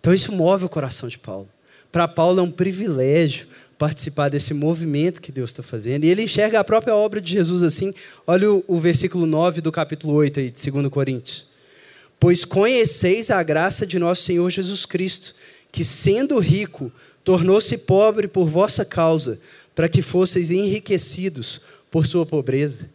[0.00, 1.48] Então isso move o coração de Paulo.
[1.90, 3.46] Para Paulo é um privilégio
[3.78, 6.04] participar desse movimento que Deus está fazendo.
[6.04, 7.94] E ele enxerga a própria obra de Jesus assim.
[8.26, 11.46] Olha o, o versículo 9 do capítulo 8 aí, de 2 Coríntios.
[12.18, 15.34] Pois conheceis a graça de nosso Senhor Jesus Cristo,
[15.70, 16.90] que sendo rico,
[17.22, 19.38] tornou-se pobre por vossa causa,
[19.74, 22.90] para que fosseis enriquecidos por sua pobreza.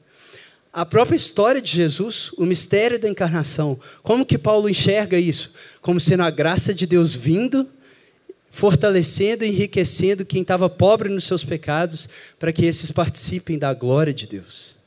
[0.74, 5.52] A própria história de Jesus, o mistério da encarnação, como que Paulo enxerga isso?
[5.82, 7.70] Como sendo a graça de Deus vindo
[8.54, 14.14] fortalecendo e enriquecendo quem estava pobre nos seus pecados, para que esses participem da glória
[14.14, 14.78] de Deus.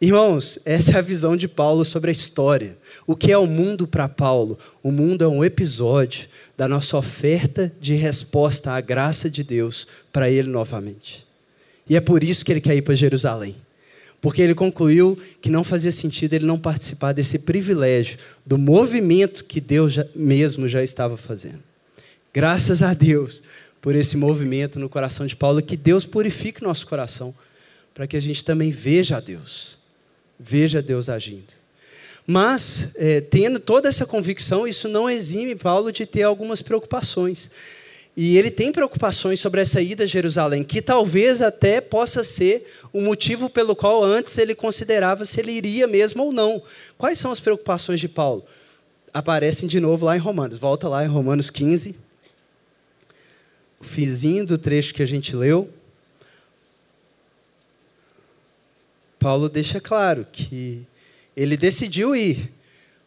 [0.00, 2.76] Irmãos, essa é a visão de Paulo sobre a história.
[3.06, 4.58] O que é o mundo para Paulo?
[4.82, 10.28] O mundo é um episódio da nossa oferta de resposta à graça de Deus para
[10.28, 11.24] ele novamente.
[11.88, 13.54] E é por isso que ele quer ir para Jerusalém.
[14.20, 19.60] Porque ele concluiu que não fazia sentido ele não participar desse privilégio, do movimento que
[19.60, 21.71] Deus já, mesmo já estava fazendo.
[22.32, 23.42] Graças a Deus
[23.80, 27.34] por esse movimento no coração de Paulo, que Deus purifique nosso coração,
[27.92, 29.76] para que a gente também veja a Deus,
[30.38, 31.52] veja Deus agindo.
[32.26, 37.50] Mas, é, tendo toda essa convicção, isso não exime Paulo de ter algumas preocupações.
[38.16, 43.00] E ele tem preocupações sobre essa ida a Jerusalém, que talvez até possa ser o
[43.00, 46.62] motivo pelo qual antes ele considerava se ele iria mesmo ou não.
[46.96, 48.44] Quais são as preocupações de Paulo?
[49.12, 50.58] Aparecem de novo lá em Romanos.
[50.58, 51.96] Volta lá em Romanos 15.
[53.82, 55.68] Fizinho do trecho que a gente leu.
[59.18, 60.86] Paulo deixa claro que
[61.36, 62.50] ele decidiu ir,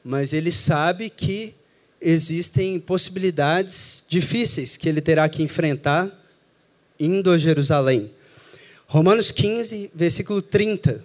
[0.04, 1.54] mas ele sabe que
[2.00, 6.12] existem possibilidades difíceis que ele terá que enfrentar
[7.00, 8.12] indo a Jerusalém.
[8.88, 11.04] Romanos 15, versículo 30.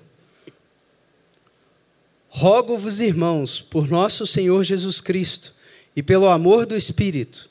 [2.28, 5.52] Rogo-vos, irmãos, por nosso Senhor Jesus Cristo
[5.96, 7.49] e pelo amor do Espírito,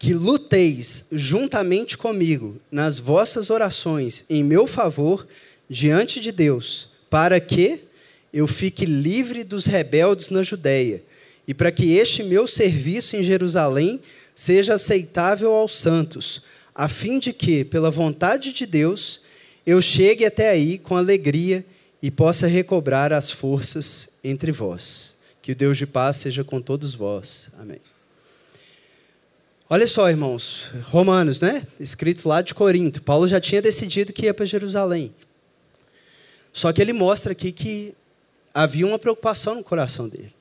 [0.00, 5.28] que luteis juntamente comigo nas vossas orações em meu favor
[5.68, 7.84] diante de Deus, para que
[8.32, 11.04] eu fique livre dos rebeldes na Judéia,
[11.46, 14.00] e para que este meu serviço em Jerusalém
[14.34, 16.40] seja aceitável aos santos,
[16.74, 19.20] a fim de que, pela vontade de Deus,
[19.66, 21.62] eu chegue até aí com alegria
[22.02, 25.14] e possa recobrar as forças entre vós.
[25.42, 27.50] Que o Deus de paz seja com todos vós.
[27.58, 27.80] Amém.
[29.72, 31.62] Olha só, irmãos, Romanos, né?
[31.78, 33.00] Escrito lá de Corinto.
[33.00, 35.14] Paulo já tinha decidido que ia para Jerusalém.
[36.52, 37.94] Só que ele mostra aqui que
[38.52, 40.34] havia uma preocupação no coração dele.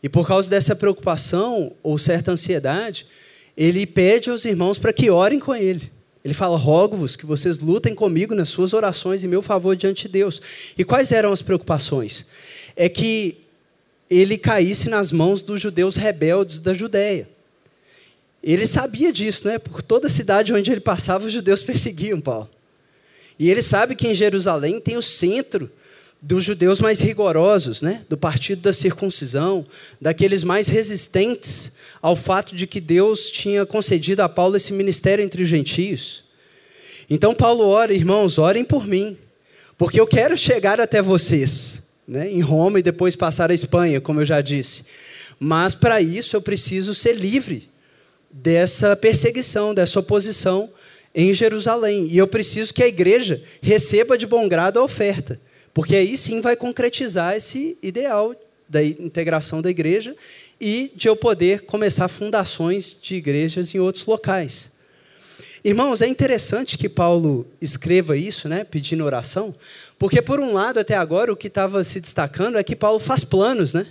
[0.00, 3.04] E por causa dessa preocupação ou certa ansiedade,
[3.56, 5.90] ele pede aos irmãos para que orem com ele.
[6.24, 10.12] Ele fala: Rogo-vos que vocês lutem comigo nas suas orações em meu favor diante de
[10.12, 10.40] Deus.
[10.78, 12.24] E quais eram as preocupações?
[12.76, 13.38] É que
[14.08, 17.28] ele caísse nas mãos dos judeus rebeldes da Judéia.
[18.52, 19.58] Ele sabia disso, né?
[19.58, 22.48] Por toda a cidade onde ele passava, os judeus perseguiam Paulo.
[23.38, 25.70] E ele sabe que em Jerusalém tem o centro
[26.20, 28.06] dos judeus mais rigorosos, né?
[28.08, 29.66] do partido da circuncisão,
[30.00, 35.42] daqueles mais resistentes ao fato de que Deus tinha concedido a Paulo esse ministério entre
[35.42, 36.24] os gentios.
[37.08, 39.16] Então Paulo ora, irmãos, orem por mim,
[39.76, 42.32] porque eu quero chegar até vocês, né?
[42.32, 44.84] em Roma e depois passar a Espanha, como eu já disse.
[45.38, 47.68] Mas para isso eu preciso ser livre
[48.30, 50.70] dessa perseguição, dessa oposição
[51.14, 52.06] em Jerusalém.
[52.10, 55.40] E eu preciso que a igreja receba de bom grado a oferta.
[55.72, 58.34] Porque aí sim vai concretizar esse ideal
[58.68, 60.14] da integração da igreja
[60.60, 64.70] e de eu poder começar fundações de igrejas em outros locais.
[65.64, 69.54] Irmãos, é interessante que Paulo escreva isso, né, pedindo oração,
[69.98, 73.24] porque por um lado até agora o que estava se destacando é que Paulo faz
[73.24, 73.86] planos, né?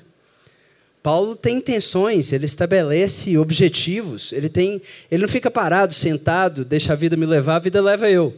[1.07, 6.97] Paulo tem intenções, ele estabelece objetivos, ele tem, ele não fica parado, sentado, deixa a
[6.97, 8.35] vida me levar, a vida leva eu.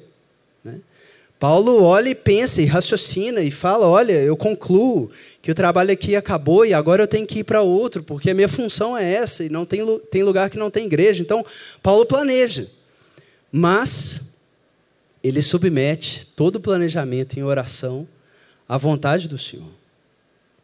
[0.64, 0.76] Né?
[1.40, 5.10] Paulo olha e pensa e raciocina e fala: olha, eu concluo
[5.42, 8.36] que o trabalho aqui acabou e agora eu tenho que ir para outro, porque a
[8.36, 11.24] minha função é essa e não tem, tem lugar que não tem igreja.
[11.24, 11.44] Então,
[11.82, 12.70] Paulo planeja,
[13.52, 14.22] mas
[15.24, 18.08] ele submete todo o planejamento em oração
[18.68, 19.79] à vontade do Senhor.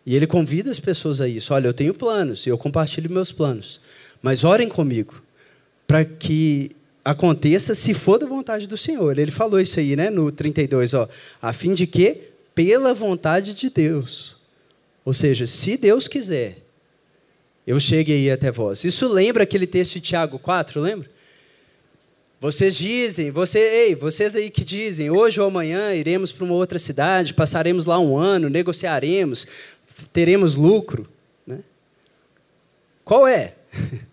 [0.06, 3.32] E ele convida as pessoas a isso: olha, eu tenho planos e eu compartilho meus
[3.32, 3.82] planos,
[4.22, 5.24] mas orem comigo
[5.88, 9.18] para que aconteça se for da vontade do Senhor.
[9.18, 11.08] Ele falou isso aí, né, no 32, ó,
[11.42, 12.22] a fim de que
[12.56, 14.36] pela vontade de Deus.
[15.04, 16.58] Ou seja, se Deus quiser,
[17.68, 18.84] eu chegue aí até vós.
[18.84, 21.10] Isso lembra aquele texto de Tiago 4, lembra?
[22.40, 26.78] Vocês dizem, você, ei, vocês aí que dizem, hoje ou amanhã iremos para uma outra
[26.78, 29.48] cidade, passaremos lá um ano, negociaremos,
[30.12, 31.08] teremos lucro.
[31.46, 31.60] Né?
[33.04, 33.54] Qual é?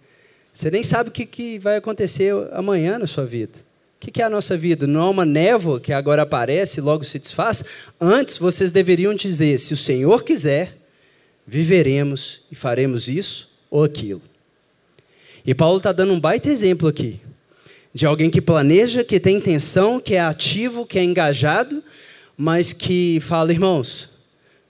[0.52, 3.58] Você nem sabe o que, que vai acontecer amanhã na sua vida.
[3.96, 4.86] O que, que é a nossa vida?
[4.86, 7.64] Não é uma névoa que agora aparece e logo se desfaz?
[8.00, 10.76] Antes vocês deveriam dizer: se o Senhor quiser,
[11.46, 14.22] viveremos e faremos isso ou aquilo.
[15.46, 17.20] E Paulo está dando um baita exemplo aqui
[17.94, 21.82] de alguém que planeja, que tem intenção, que é ativo, que é engajado,
[22.36, 24.08] mas que fala, irmãos,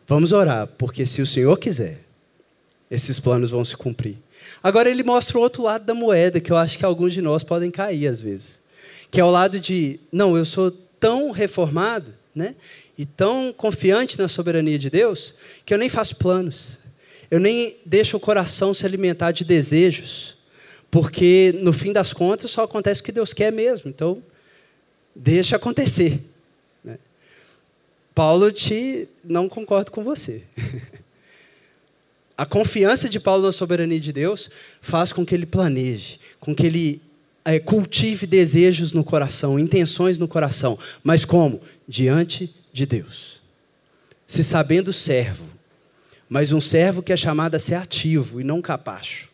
[0.06, 2.00] vamos orar, porque se o Senhor quiser,
[2.90, 4.16] esses planos vão se cumprir.
[4.62, 7.42] Agora ele mostra o outro lado da moeda, que eu acho que alguns de nós
[7.42, 8.60] podem cair às vezes.
[9.10, 12.54] Que é o lado de, não, eu sou tão reformado, né?
[12.96, 15.34] E tão confiante na soberania de Deus,
[15.64, 16.78] que eu nem faço planos.
[17.30, 20.36] Eu nem deixo o coração se alimentar de desejos.
[20.90, 23.88] Porque, no fim das contas, só acontece o que Deus quer mesmo.
[23.88, 24.22] Então,
[25.16, 26.20] deixa acontecer.
[28.14, 30.42] Paulo te não concordo com você.
[32.36, 36.66] A confiança de Paulo na soberania de Deus faz com que ele planeje, com que
[36.66, 37.00] ele
[37.44, 40.78] é, cultive desejos no coração, intenções no coração.
[41.04, 41.60] Mas como?
[41.86, 43.40] Diante de Deus.
[44.26, 45.48] Se sabendo servo,
[46.28, 49.28] mas um servo que é chamado a ser ativo e não capacho.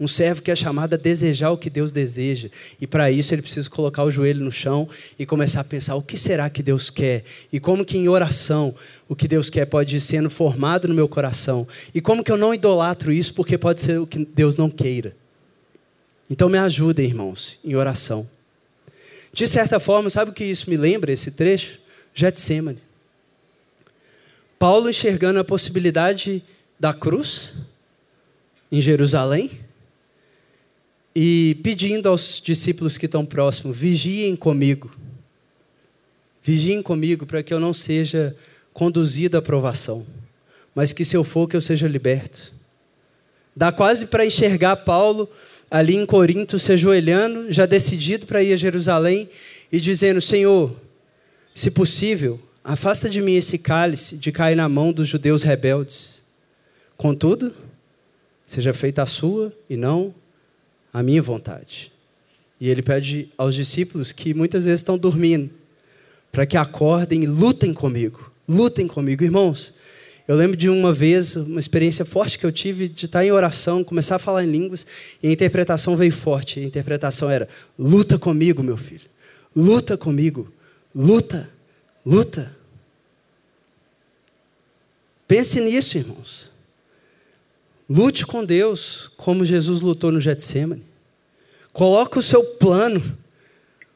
[0.00, 2.48] Um servo que é chamado a desejar o que Deus deseja.
[2.80, 6.00] E para isso ele precisa colocar o joelho no chão e começar a pensar o
[6.00, 7.22] que será que Deus quer.
[7.52, 8.74] E como que em oração
[9.06, 11.68] o que Deus quer pode ir sendo formado no meu coração.
[11.94, 15.14] E como que eu não idolatro isso porque pode ser o que Deus não queira.
[16.30, 18.26] Então me ajudem, irmãos, em oração.
[19.34, 21.78] De certa forma, sabe o que isso me lembra, esse trecho?
[22.14, 22.78] Getsemane.
[24.58, 26.42] Paulo enxergando a possibilidade
[26.78, 27.52] da cruz
[28.72, 29.68] em Jerusalém
[31.14, 34.90] e pedindo aos discípulos que estão próximos: vigiem comigo.
[36.42, 38.34] Vigiem comigo para que eu não seja
[38.72, 40.06] conduzido à provação,
[40.74, 42.52] mas que se eu for, que eu seja liberto.
[43.54, 45.28] Dá quase para enxergar Paulo
[45.70, 49.28] ali em Corinto se ajoelhando, já decidido para ir a Jerusalém
[49.70, 50.74] e dizendo: Senhor,
[51.54, 56.22] se possível, afasta de mim esse cálice de cair na mão dos judeus rebeldes.
[56.96, 57.54] Contudo,
[58.46, 60.14] seja feita a sua e não
[60.92, 61.92] a minha vontade.
[62.60, 65.50] E ele pede aos discípulos que muitas vezes estão dormindo,
[66.30, 68.30] para que acordem e lutem comigo.
[68.48, 69.72] Lutem comigo, irmãos.
[70.28, 73.82] Eu lembro de uma vez, uma experiência forte que eu tive de estar em oração,
[73.82, 74.86] começar a falar em línguas,
[75.22, 76.60] e a interpretação veio forte.
[76.60, 77.48] A interpretação era:
[77.78, 79.08] luta comigo, meu filho.
[79.56, 80.52] Luta comigo.
[80.94, 81.50] Luta.
[82.04, 82.56] Luta.
[85.26, 86.49] Pense nisso, irmãos.
[87.92, 90.84] Lute com Deus, como Jesus lutou no Getsemane.
[91.72, 93.18] Coloque o seu plano,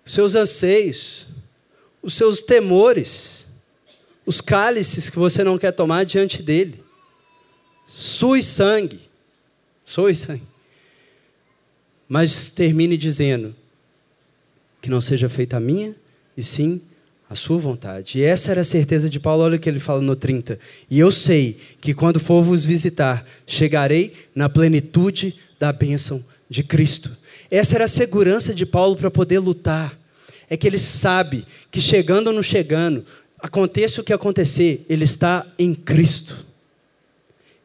[0.05, 1.29] os seus anseios,
[2.03, 3.47] os seus temores,
[4.27, 6.83] os cálices que você não quer tomar diante dele.
[7.87, 9.01] Sue sangue.
[9.85, 10.43] Sue sangue.
[12.09, 13.55] Mas termine dizendo
[14.83, 15.95] que não seja feita a minha,
[16.37, 16.94] e sim a
[17.35, 18.19] sua vontade.
[18.19, 20.59] E essa era a certeza de Paulo, olha o que ele fala no 30.
[20.91, 27.17] E eu sei que quando for vos visitar, chegarei na plenitude da bênção de Cristo.
[27.51, 29.99] Essa era a segurança de Paulo para poder lutar.
[30.49, 33.05] É que ele sabe que chegando ou não chegando,
[33.39, 36.45] aconteça o que acontecer, ele está em Cristo.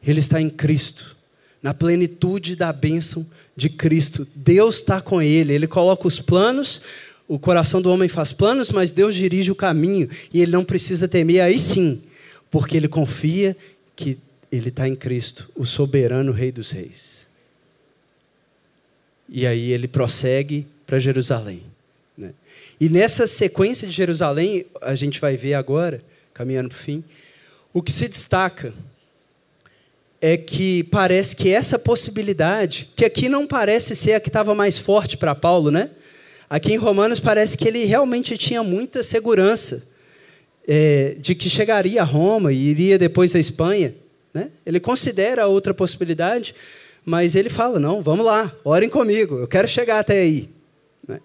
[0.06, 1.16] Ele está em Cristo,
[1.62, 4.26] na plenitude da bênção de Cristo.
[4.34, 6.80] Deus está com ele, ele coloca os planos,
[7.30, 11.06] o coração do homem faz planos, mas Deus dirige o caminho e ele não precisa
[11.06, 12.02] temer, aí sim,
[12.50, 13.56] porque ele confia
[13.94, 14.18] que
[14.50, 17.28] ele está em Cristo, o soberano Rei dos Reis.
[19.28, 21.62] E aí ele prossegue para Jerusalém.
[22.18, 22.32] Né?
[22.80, 26.02] E nessa sequência de Jerusalém, a gente vai ver agora,
[26.34, 27.04] caminhando para o fim,
[27.72, 28.74] o que se destaca
[30.20, 34.78] é que parece que essa possibilidade, que aqui não parece ser a que estava mais
[34.78, 35.90] forte para Paulo, né?
[36.50, 39.86] Aqui em Romanos parece que ele realmente tinha muita segurança
[40.66, 43.94] é, de que chegaria a Roma e iria depois à Espanha.
[44.34, 44.50] Né?
[44.66, 46.52] Ele considera outra possibilidade,
[47.04, 50.48] mas ele fala: não, vamos lá, orem comigo, eu quero chegar até aí.
[51.06, 51.20] Né?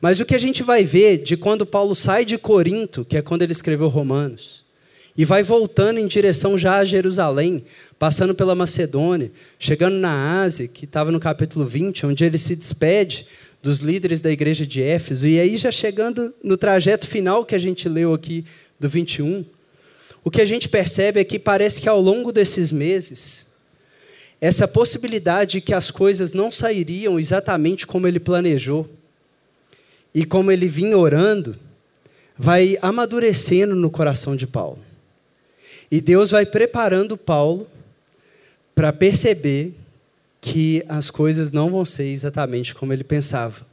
[0.00, 3.22] Mas o que a gente vai ver de quando Paulo sai de Corinto, que é
[3.22, 4.64] quando ele escreveu Romanos,
[5.16, 7.64] e vai voltando em direção já a Jerusalém,
[7.98, 13.26] passando pela Macedônia, chegando na Ásia, que estava no capítulo 20, onde ele se despede
[13.62, 17.58] dos líderes da igreja de Éfeso, e aí já chegando no trajeto final que a
[17.58, 18.44] gente leu aqui
[18.78, 19.44] do 21,
[20.24, 23.46] o que a gente percebe é que parece que ao longo desses meses,
[24.40, 28.88] essa possibilidade de que as coisas não sairiam exatamente como ele planejou,
[30.14, 31.56] e como ele vinha orando,
[32.36, 34.78] vai amadurecendo no coração de Paulo.
[35.90, 37.68] E Deus vai preparando Paulo
[38.74, 39.74] para perceber
[40.40, 43.66] que as coisas não vão ser exatamente como ele pensava.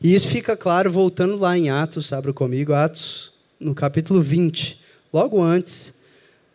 [0.00, 4.80] E isso fica claro voltando lá em Atos, abra comigo, Atos, no capítulo 20,
[5.12, 5.92] logo antes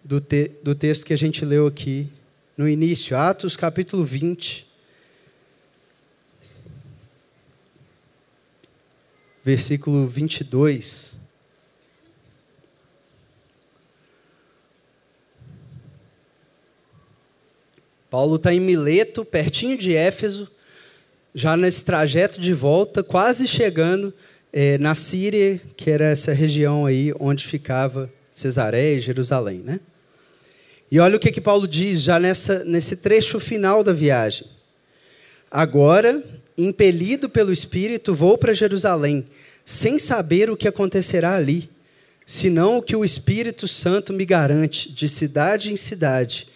[0.03, 2.07] do, te do texto que a gente leu aqui
[2.57, 3.17] no início.
[3.17, 4.65] Atos, capítulo 20.
[9.43, 11.22] Versículo 22.
[18.13, 20.47] Paulo está em Mileto, pertinho de Éfeso,
[21.33, 24.13] já nesse trajeto de volta, quase chegando
[24.53, 29.79] é, na Síria, que era essa região aí onde ficava Cesareia e Jerusalém, né?
[30.91, 34.45] E olha o que, que Paulo diz já nessa, nesse trecho final da viagem.
[35.49, 36.23] Agora,
[36.55, 39.25] impelido pelo Espírito, vou para Jerusalém,
[39.65, 41.67] sem saber o que acontecerá ali,
[42.27, 46.52] senão o que o Espírito Santo me garante, de cidade em cidade,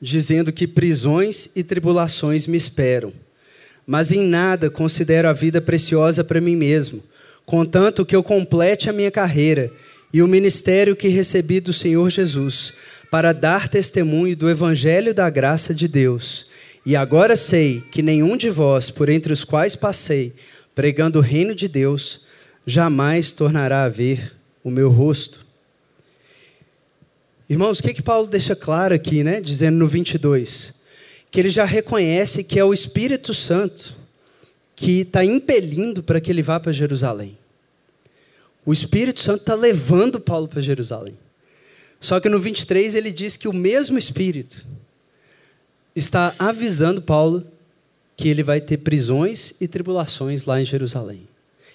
[0.00, 3.12] dizendo que prisões e tribulações me esperam.
[3.86, 7.02] Mas em nada considero a vida preciosa para mim mesmo,
[7.44, 9.70] contanto que eu complete a minha carreira
[10.12, 12.72] e o ministério que recebi do Senhor Jesus,
[13.10, 16.44] para dar testemunho do Evangelho da graça de Deus.
[16.84, 20.34] E agora sei que nenhum de vós, por entre os quais passei,
[20.74, 22.20] pregando o reino de Deus,
[22.66, 24.32] jamais tornará a ver
[24.62, 25.45] o meu rosto.
[27.48, 29.40] Irmãos, o que, que Paulo deixa claro aqui, né?
[29.40, 30.74] Dizendo no 22,
[31.30, 33.94] que ele já reconhece que é o Espírito Santo
[34.74, 37.38] que está impelindo para que ele vá para Jerusalém.
[38.64, 41.16] O Espírito Santo está levando Paulo para Jerusalém.
[42.00, 44.66] Só que no 23 ele diz que o mesmo Espírito
[45.94, 47.46] está avisando Paulo
[48.16, 51.28] que ele vai ter prisões e tribulações lá em Jerusalém.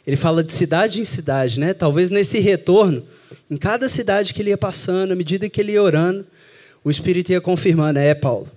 [0.06, 1.74] Ele fala de cidade em cidade, né?
[1.74, 3.04] Talvez nesse retorno,
[3.50, 6.26] em cada cidade que ele ia passando, à medida que ele ia orando,
[6.84, 8.50] o Espírito ia confirmando: é, Paulo,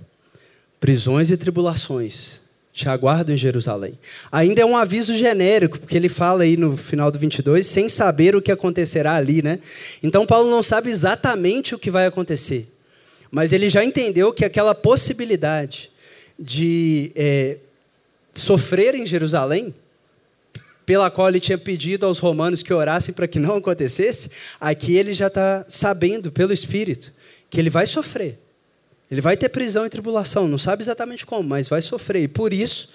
[0.80, 2.42] prisões e tribulações
[2.72, 3.95] te aguardam em Jerusalém.
[4.32, 8.34] Ainda é um aviso genérico, porque ele fala aí no final do 22, sem saber
[8.34, 9.61] o que acontecerá ali, né?
[10.03, 12.66] Então Paulo não sabe exatamente o que vai acontecer,
[13.30, 15.88] mas ele já entendeu que aquela possibilidade
[16.36, 17.59] de é,
[18.34, 19.72] sofrer em Jerusalém
[20.87, 24.30] pela qual ele tinha pedido aos romanos que orassem para que não acontecesse,
[24.61, 27.12] aqui ele já está sabendo pelo Espírito
[27.49, 28.39] que ele vai sofrer.
[29.11, 32.22] Ele vai ter prisão e tribulação, não sabe exatamente como, mas vai sofrer.
[32.22, 32.89] E por isso,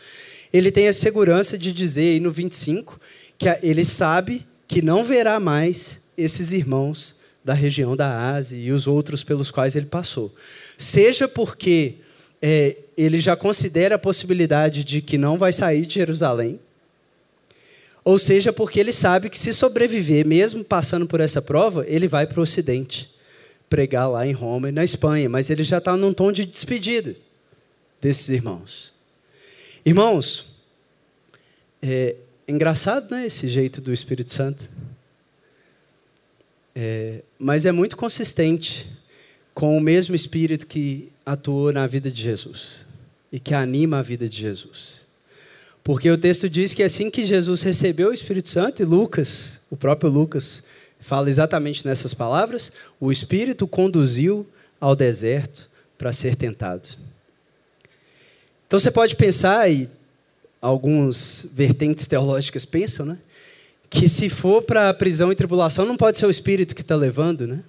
[0.52, 3.00] ele tem a segurança de dizer aí no 25
[3.38, 8.86] que ele sabe que não verá mais esses irmãos da região da Ásia e os
[8.86, 10.34] outros pelos quais ele passou.
[10.78, 11.96] Seja porque
[12.42, 16.60] é, ele já considera a possibilidade de que não vai sair de Jerusalém,
[18.10, 22.26] ou seja, porque ele sabe que se sobreviver, mesmo passando por essa prova, ele vai
[22.26, 23.08] para o Ocidente
[23.70, 27.16] pregar lá em Roma e na Espanha, mas ele já está num tom de despedida
[28.02, 28.92] desses irmãos.
[29.86, 30.48] Irmãos,
[31.84, 32.16] é
[32.48, 34.68] engraçado, né, esse jeito do Espírito Santo.
[36.74, 38.88] É, mas é muito consistente
[39.54, 42.88] com o mesmo Espírito que atuou na vida de Jesus
[43.32, 45.08] e que anima a vida de Jesus.
[45.84, 49.78] Porque o texto diz que assim que Jesus recebeu o Espírito Santo, e Lucas, o
[49.78, 50.62] próprio Lucas,
[51.00, 54.48] fala exatamente nessas palavras: o Espírito conduziu
[54.80, 56.88] ao deserto para ser tentado.
[58.68, 59.90] Então você pode pensar, e
[60.62, 63.18] alguns vertentes teológicas pensam, né?
[63.90, 66.96] Que se for para a prisão e tribulação, não pode ser o Espírito que está
[66.96, 67.64] levando, né?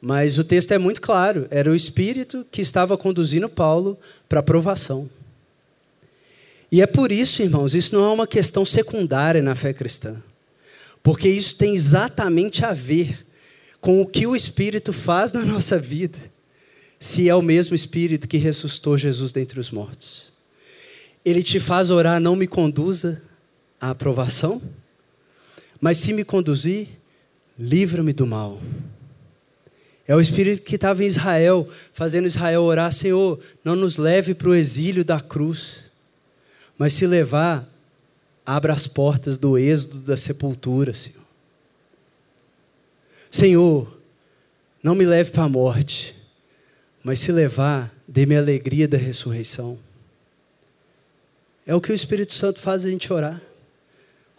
[0.00, 4.42] Mas o texto é muito claro: era o Espírito que estava conduzindo Paulo para a
[4.42, 5.08] provação.
[6.70, 10.16] E é por isso, irmãos, isso não é uma questão secundária na fé cristã.
[11.02, 13.26] Porque isso tem exatamente a ver
[13.80, 16.18] com o que o Espírito faz na nossa vida,
[17.00, 20.32] se é o mesmo Espírito que ressuscitou Jesus dentre os mortos.
[21.24, 23.22] Ele te faz orar, não me conduza
[23.80, 24.60] à aprovação,
[25.80, 26.88] mas se me conduzir,
[27.58, 28.60] livra-me do mal.
[30.06, 34.48] É o Espírito que estava em Israel, fazendo Israel orar: Senhor, não nos leve para
[34.48, 35.87] o exílio da cruz
[36.78, 37.68] mas se levar,
[38.46, 41.18] abra as portas do êxodo da sepultura, Senhor.
[43.28, 43.98] Senhor,
[44.82, 46.14] não me leve para a morte,
[47.02, 49.76] mas se levar, dê-me a alegria da ressurreição.
[51.66, 53.42] É o que o Espírito Santo faz a gente orar.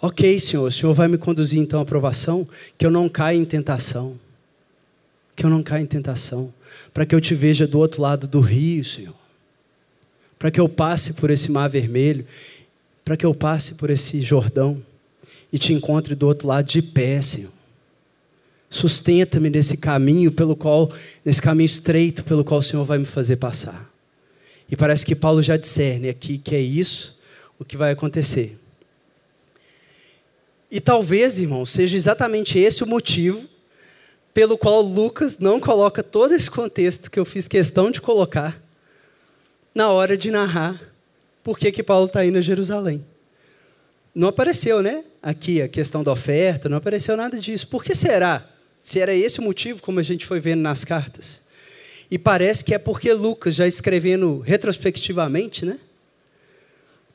[0.01, 3.45] Ok, Senhor, o Senhor vai me conduzir então à aprovação, que eu não caia em
[3.45, 4.17] tentação.
[5.35, 6.53] Que eu não caia em tentação.
[6.93, 9.18] Para que eu te veja do outro lado do rio, Senhor
[10.39, 12.25] para que eu passe por esse mar vermelho,
[13.03, 14.81] para que eu passe por esse Jordão
[15.51, 17.51] e te encontre do outro lado de pé, Senhor.
[18.69, 20.91] Sustenta-me nesse caminho pelo qual,
[21.25, 23.91] nesse caminho estreito pelo qual o Senhor vai me fazer passar.
[24.71, 27.17] E parece que Paulo já discerne aqui que é isso
[27.57, 28.57] o que vai acontecer.
[30.71, 33.45] E talvez, irmão, seja exatamente esse o motivo
[34.33, 38.61] pelo qual Lucas não coloca todo esse contexto que eu fiz questão de colocar
[39.79, 40.77] na hora de narrar
[41.41, 43.01] por que, que Paulo está indo a Jerusalém.
[44.13, 45.05] Não apareceu, né?
[45.23, 47.65] Aqui a questão da oferta, não apareceu nada disso.
[47.65, 48.45] Por que será?
[48.83, 51.41] Se era esse o motivo, como a gente foi vendo nas cartas.
[52.11, 55.79] E parece que é porque Lucas, já escrevendo retrospectivamente, né?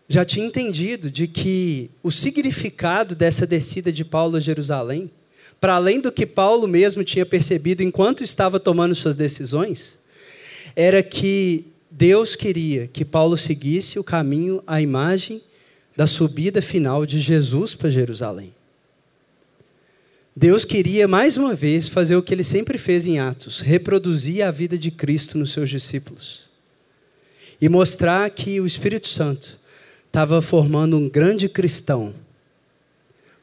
[0.08, 5.10] Já tinha entendido de que o significado dessa descida de Paulo a Jerusalém,
[5.60, 9.98] para além do que Paulo mesmo tinha percebido enquanto estava tomando suas decisões,
[10.74, 15.40] era que Deus queria que Paulo seguisse o caminho, a imagem
[15.96, 18.52] da subida final de Jesus para Jerusalém.
[20.34, 24.50] Deus queria mais uma vez fazer o que ele sempre fez em Atos: reproduzir a
[24.50, 26.50] vida de Cristo nos seus discípulos
[27.60, 29.56] e mostrar que o Espírito Santo
[30.08, 32.12] estava formando um grande cristão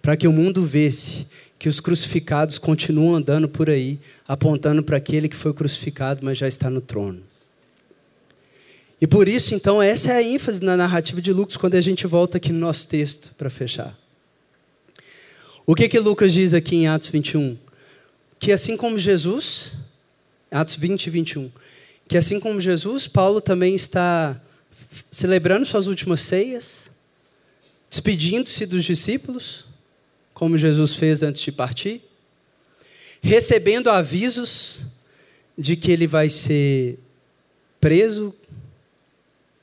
[0.01, 1.25] para que o mundo vesse
[1.57, 3.97] que os crucificados continuam andando por aí,
[4.27, 7.30] apontando para aquele que foi crucificado, mas já está no trono.
[9.01, 12.05] E por isso, então, essa é a ênfase na narrativa de Lucas quando a gente
[12.05, 13.97] volta aqui no nosso texto para fechar.
[15.65, 17.57] O que que Lucas diz aqui em Atos 21?
[18.39, 19.73] Que assim como Jesus,
[20.51, 21.51] Atos 20 e 21,
[22.07, 24.39] que assim como Jesus, Paulo também está
[25.09, 26.91] celebrando suas últimas ceias,
[27.89, 29.65] despedindo-se dos discípulos,
[30.31, 32.01] como Jesus fez antes de partir,
[33.23, 34.81] recebendo avisos
[35.57, 36.99] de que ele vai ser
[37.79, 38.35] preso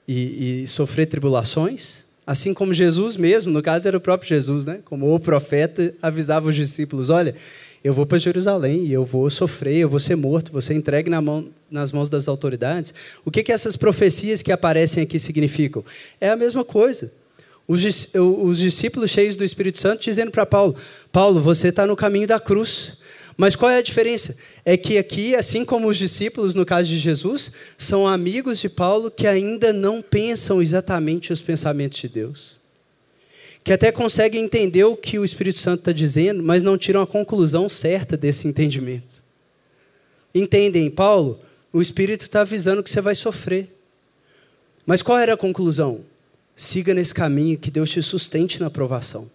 [0.09, 4.81] e, e sofrer tribulações, Assim como Jesus mesmo, no caso era o próprio Jesus, né?
[4.85, 7.35] como o profeta, avisava os discípulos: olha,
[7.83, 11.09] eu vou para Jerusalém e eu vou sofrer, eu vou ser morto, vou ser entregue
[11.09, 12.93] na mão, nas mãos das autoridades.
[13.25, 15.83] O que, que essas profecias que aparecem aqui significam?
[16.21, 17.11] É a mesma coisa.
[17.67, 17.83] Os,
[18.15, 20.77] os discípulos cheios do Espírito Santo dizendo para Paulo:
[21.11, 22.98] Paulo, você está no caminho da cruz.
[23.41, 24.37] Mas qual é a diferença?
[24.65, 29.13] É que aqui, assim como os discípulos, no caso de Jesus, são amigos de Paulo
[29.13, 32.61] que ainda não pensam exatamente os pensamentos de Deus.
[33.63, 37.07] Que até conseguem entender o que o Espírito Santo está dizendo, mas não tiram a
[37.07, 39.23] conclusão certa desse entendimento.
[40.35, 41.41] Entendem, Paulo,
[41.73, 43.69] o Espírito está avisando que você vai sofrer.
[44.85, 46.01] Mas qual era a conclusão?
[46.57, 49.31] Siga nesse caminho, que Deus te sustente na provação.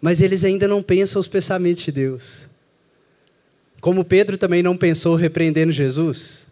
[0.00, 2.46] Mas eles ainda não pensam os pensamentos de Deus.
[3.86, 6.44] Como Pedro também não pensou repreendendo Jesus.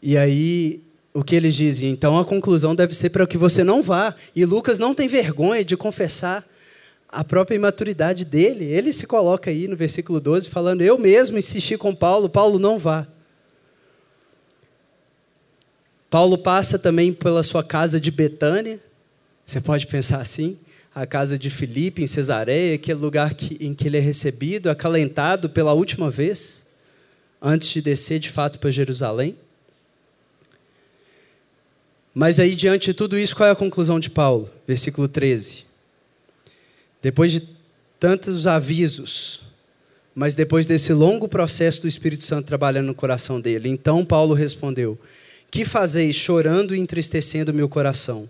[0.00, 0.80] E aí,
[1.12, 1.90] o que eles dizem?
[1.90, 4.14] Então a conclusão deve ser para que você não vá.
[4.34, 6.48] E Lucas não tem vergonha de confessar
[7.10, 8.64] a própria imaturidade dele.
[8.64, 12.78] Ele se coloca aí no versículo 12 falando: Eu mesmo insisti com Paulo, Paulo não
[12.78, 13.06] vá.
[16.08, 18.80] Paulo passa também pela sua casa de Betânia.
[19.44, 20.56] Você pode pensar assim
[20.94, 25.48] a casa de Filipe, em Cesareia, aquele lugar que, em que ele é recebido, acalentado
[25.48, 26.66] pela última vez,
[27.40, 29.36] antes de descer de fato para Jerusalém.
[32.14, 34.50] Mas aí, diante de tudo isso, qual é a conclusão de Paulo?
[34.66, 35.64] Versículo 13.
[37.00, 37.48] Depois de
[37.98, 39.40] tantos avisos,
[40.14, 44.98] mas depois desse longo processo do Espírito Santo trabalhando no coração dele, então Paulo respondeu:
[45.50, 48.28] Que fazeis chorando e entristecendo meu coração?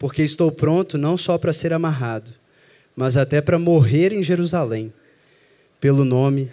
[0.00, 2.32] Porque estou pronto não só para ser amarrado,
[2.96, 4.90] mas até para morrer em Jerusalém,
[5.78, 6.50] pelo nome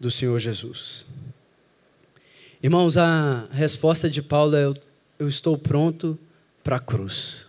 [0.00, 1.04] do Senhor Jesus.
[2.62, 4.72] Irmãos, a resposta de Paulo é:
[5.18, 6.18] eu estou pronto
[6.64, 7.46] para a cruz.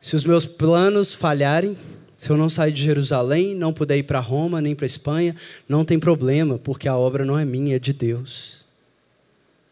[0.00, 1.78] Se os meus planos falharem,
[2.16, 5.36] se eu não sair de Jerusalém, não puder ir para Roma nem para Espanha,
[5.68, 8.64] não tem problema, porque a obra não é minha, é de Deus.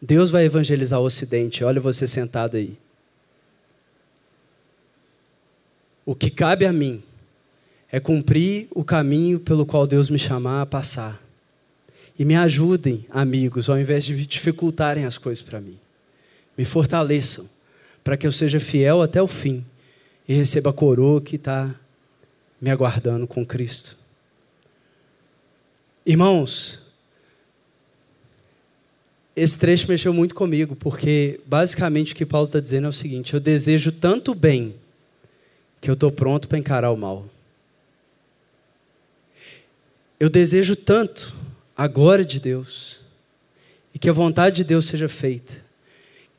[0.01, 1.65] Deus vai evangelizar o Ocidente.
[1.65, 2.77] Olha você sentado aí.
[6.05, 7.01] O que cabe a mim
[7.91, 11.21] é cumprir o caminho pelo qual Deus me chamar a passar.
[12.17, 15.77] E me ajudem, amigos, ao invés de dificultarem as coisas para mim.
[16.57, 17.47] Me fortaleçam
[18.03, 19.63] para que eu seja fiel até o fim
[20.27, 21.73] e receba a coroa que está
[22.59, 23.97] me aguardando com Cristo.
[26.05, 26.79] Irmãos,
[29.35, 33.33] esse trecho mexeu muito comigo, porque basicamente o que Paulo está dizendo é o seguinte:
[33.33, 34.75] eu desejo tanto bem
[35.83, 37.25] que eu estou pronto para encarar o mal.
[40.17, 41.35] Eu desejo tanto
[41.75, 43.01] a glória de Deus
[43.93, 45.61] e que a vontade de Deus seja feita,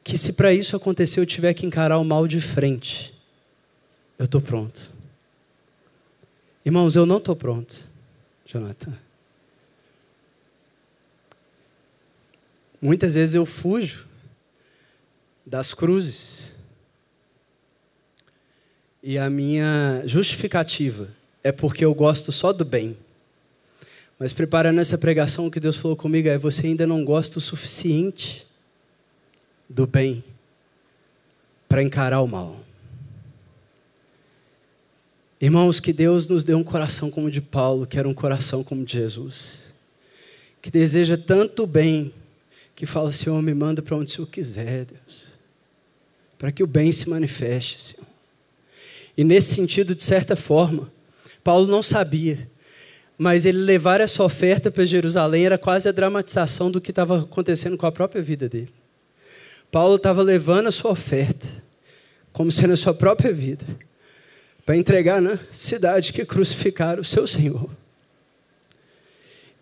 [0.02, 3.12] que se para isso acontecer eu tiver que encarar o mal de frente,
[4.18, 4.90] eu estou pronto.
[6.64, 7.86] Irmãos, eu não estou pronto,
[8.46, 8.96] Jonathan.
[12.80, 14.08] Muitas vezes eu fujo
[15.44, 16.53] das cruzes.
[19.06, 21.10] E a minha justificativa
[21.42, 22.96] é porque eu gosto só do bem.
[24.18, 27.42] Mas preparando essa pregação, o que Deus falou comigo é: você ainda não gosta o
[27.42, 28.46] suficiente
[29.68, 30.24] do bem
[31.68, 32.58] para encarar o mal.
[35.38, 38.64] Irmãos, que Deus nos dê um coração como o de Paulo, que era um coração
[38.64, 39.74] como o de Jesus,
[40.62, 42.10] que deseja tanto bem,
[42.74, 45.26] que fala: Senhor, me manda para onde o Senhor quiser, Deus,
[46.38, 48.13] para que o bem se manifeste, Senhor.
[49.16, 50.92] E nesse sentido, de certa forma,
[51.42, 52.50] Paulo não sabia,
[53.16, 57.76] mas ele levar essa oferta para Jerusalém era quase a dramatização do que estava acontecendo
[57.76, 58.72] com a própria vida dele.
[59.70, 61.46] Paulo estava levando a sua oferta,
[62.32, 63.64] como sendo a sua própria vida,
[64.64, 67.68] para entregar na cidade que crucificaram o seu Senhor.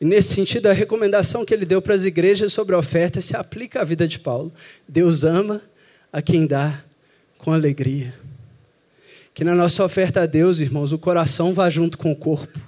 [0.01, 3.37] E nesse sentido, a recomendação que ele deu para as igrejas sobre a oferta se
[3.37, 4.53] aplica à vida de Paulo.
[4.89, 5.63] Deus ama
[6.13, 6.83] a quem dá
[7.39, 8.13] com alegria.
[9.35, 12.61] Que na nossa oferta a Deus, irmãos, o coração vá junto com o corpo.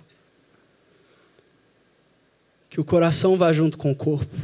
[2.70, 4.34] Que o coração vá junto com o corpo.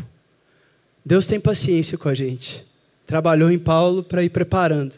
[1.05, 2.65] Deus tem paciência com a gente.
[3.07, 4.97] Trabalhou em Paulo para ir preparando.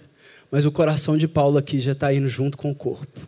[0.51, 3.21] Mas o coração de Paulo aqui já está indo junto com o corpo.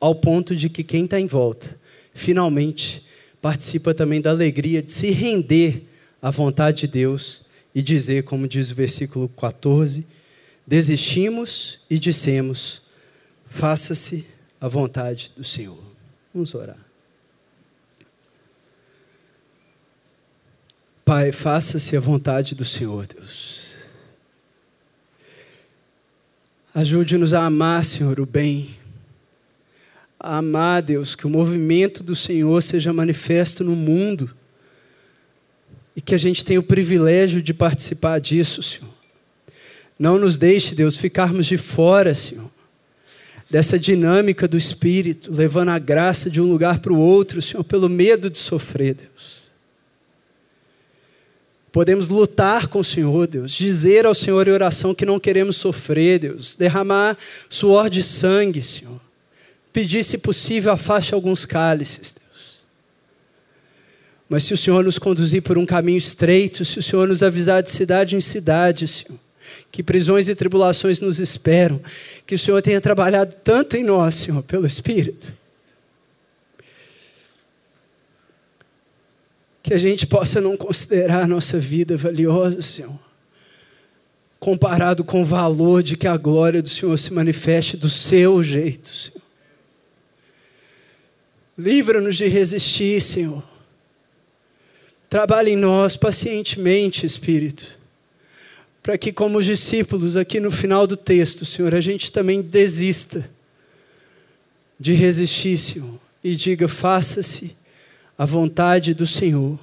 [0.00, 1.78] Ao ponto de que quem está em volta,
[2.14, 3.04] finalmente,
[3.42, 5.84] participa também da alegria de se render
[6.20, 7.42] à vontade de Deus
[7.74, 10.04] e dizer, como diz o versículo 14:
[10.66, 12.82] desistimos e dissemos
[13.48, 14.26] Faça-se
[14.60, 15.82] a vontade do Senhor.
[16.32, 16.78] Vamos orar.
[21.04, 23.78] Pai, faça-se a vontade do Senhor, Deus.
[26.74, 28.76] Ajude-nos a amar, Senhor, o bem.
[30.20, 34.36] A amar, Deus, que o movimento do Senhor seja manifesto no mundo
[35.96, 38.92] e que a gente tenha o privilégio de participar disso, Senhor.
[39.98, 42.47] Não nos deixe, Deus, ficarmos de fora, Senhor
[43.50, 47.88] dessa dinâmica do Espírito, levando a graça de um lugar para o outro, Senhor, pelo
[47.88, 49.48] medo de sofrer, Deus.
[51.72, 56.18] Podemos lutar com o Senhor, Deus, dizer ao Senhor em oração que não queremos sofrer,
[56.18, 57.16] Deus, derramar
[57.48, 59.00] suor de sangue, Senhor.
[59.72, 62.66] Pedir, se possível, afaste alguns cálices, Deus.
[64.28, 67.62] Mas se o Senhor nos conduzir por um caminho estreito, se o Senhor nos avisar
[67.62, 69.18] de cidade em cidade, Senhor,
[69.70, 71.80] que prisões e tribulações nos esperam,
[72.26, 75.32] que o Senhor tenha trabalhado tanto em nós, Senhor, pelo Espírito.
[79.62, 82.98] Que a gente possa não considerar a nossa vida valiosa, Senhor,
[84.40, 88.88] comparado com o valor de que a glória do Senhor se manifeste do seu jeito,
[88.88, 89.22] Senhor.
[91.56, 93.42] Livra-nos de resistir, Senhor.
[95.10, 97.77] Trabalhe em nós pacientemente, Espírito
[98.88, 103.28] para que, como os discípulos, aqui no final do texto, Senhor, a gente também desista
[104.80, 107.54] de resistir, Senhor, e diga: faça-se
[108.16, 109.60] a vontade do Senhor.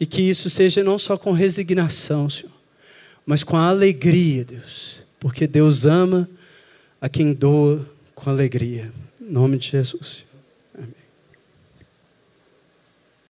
[0.00, 2.54] E que isso seja não só com resignação, Senhor,
[3.26, 6.26] mas com alegria, Deus, porque Deus ama
[7.02, 8.90] a quem doa com alegria.
[9.20, 10.24] Em nome de Jesus.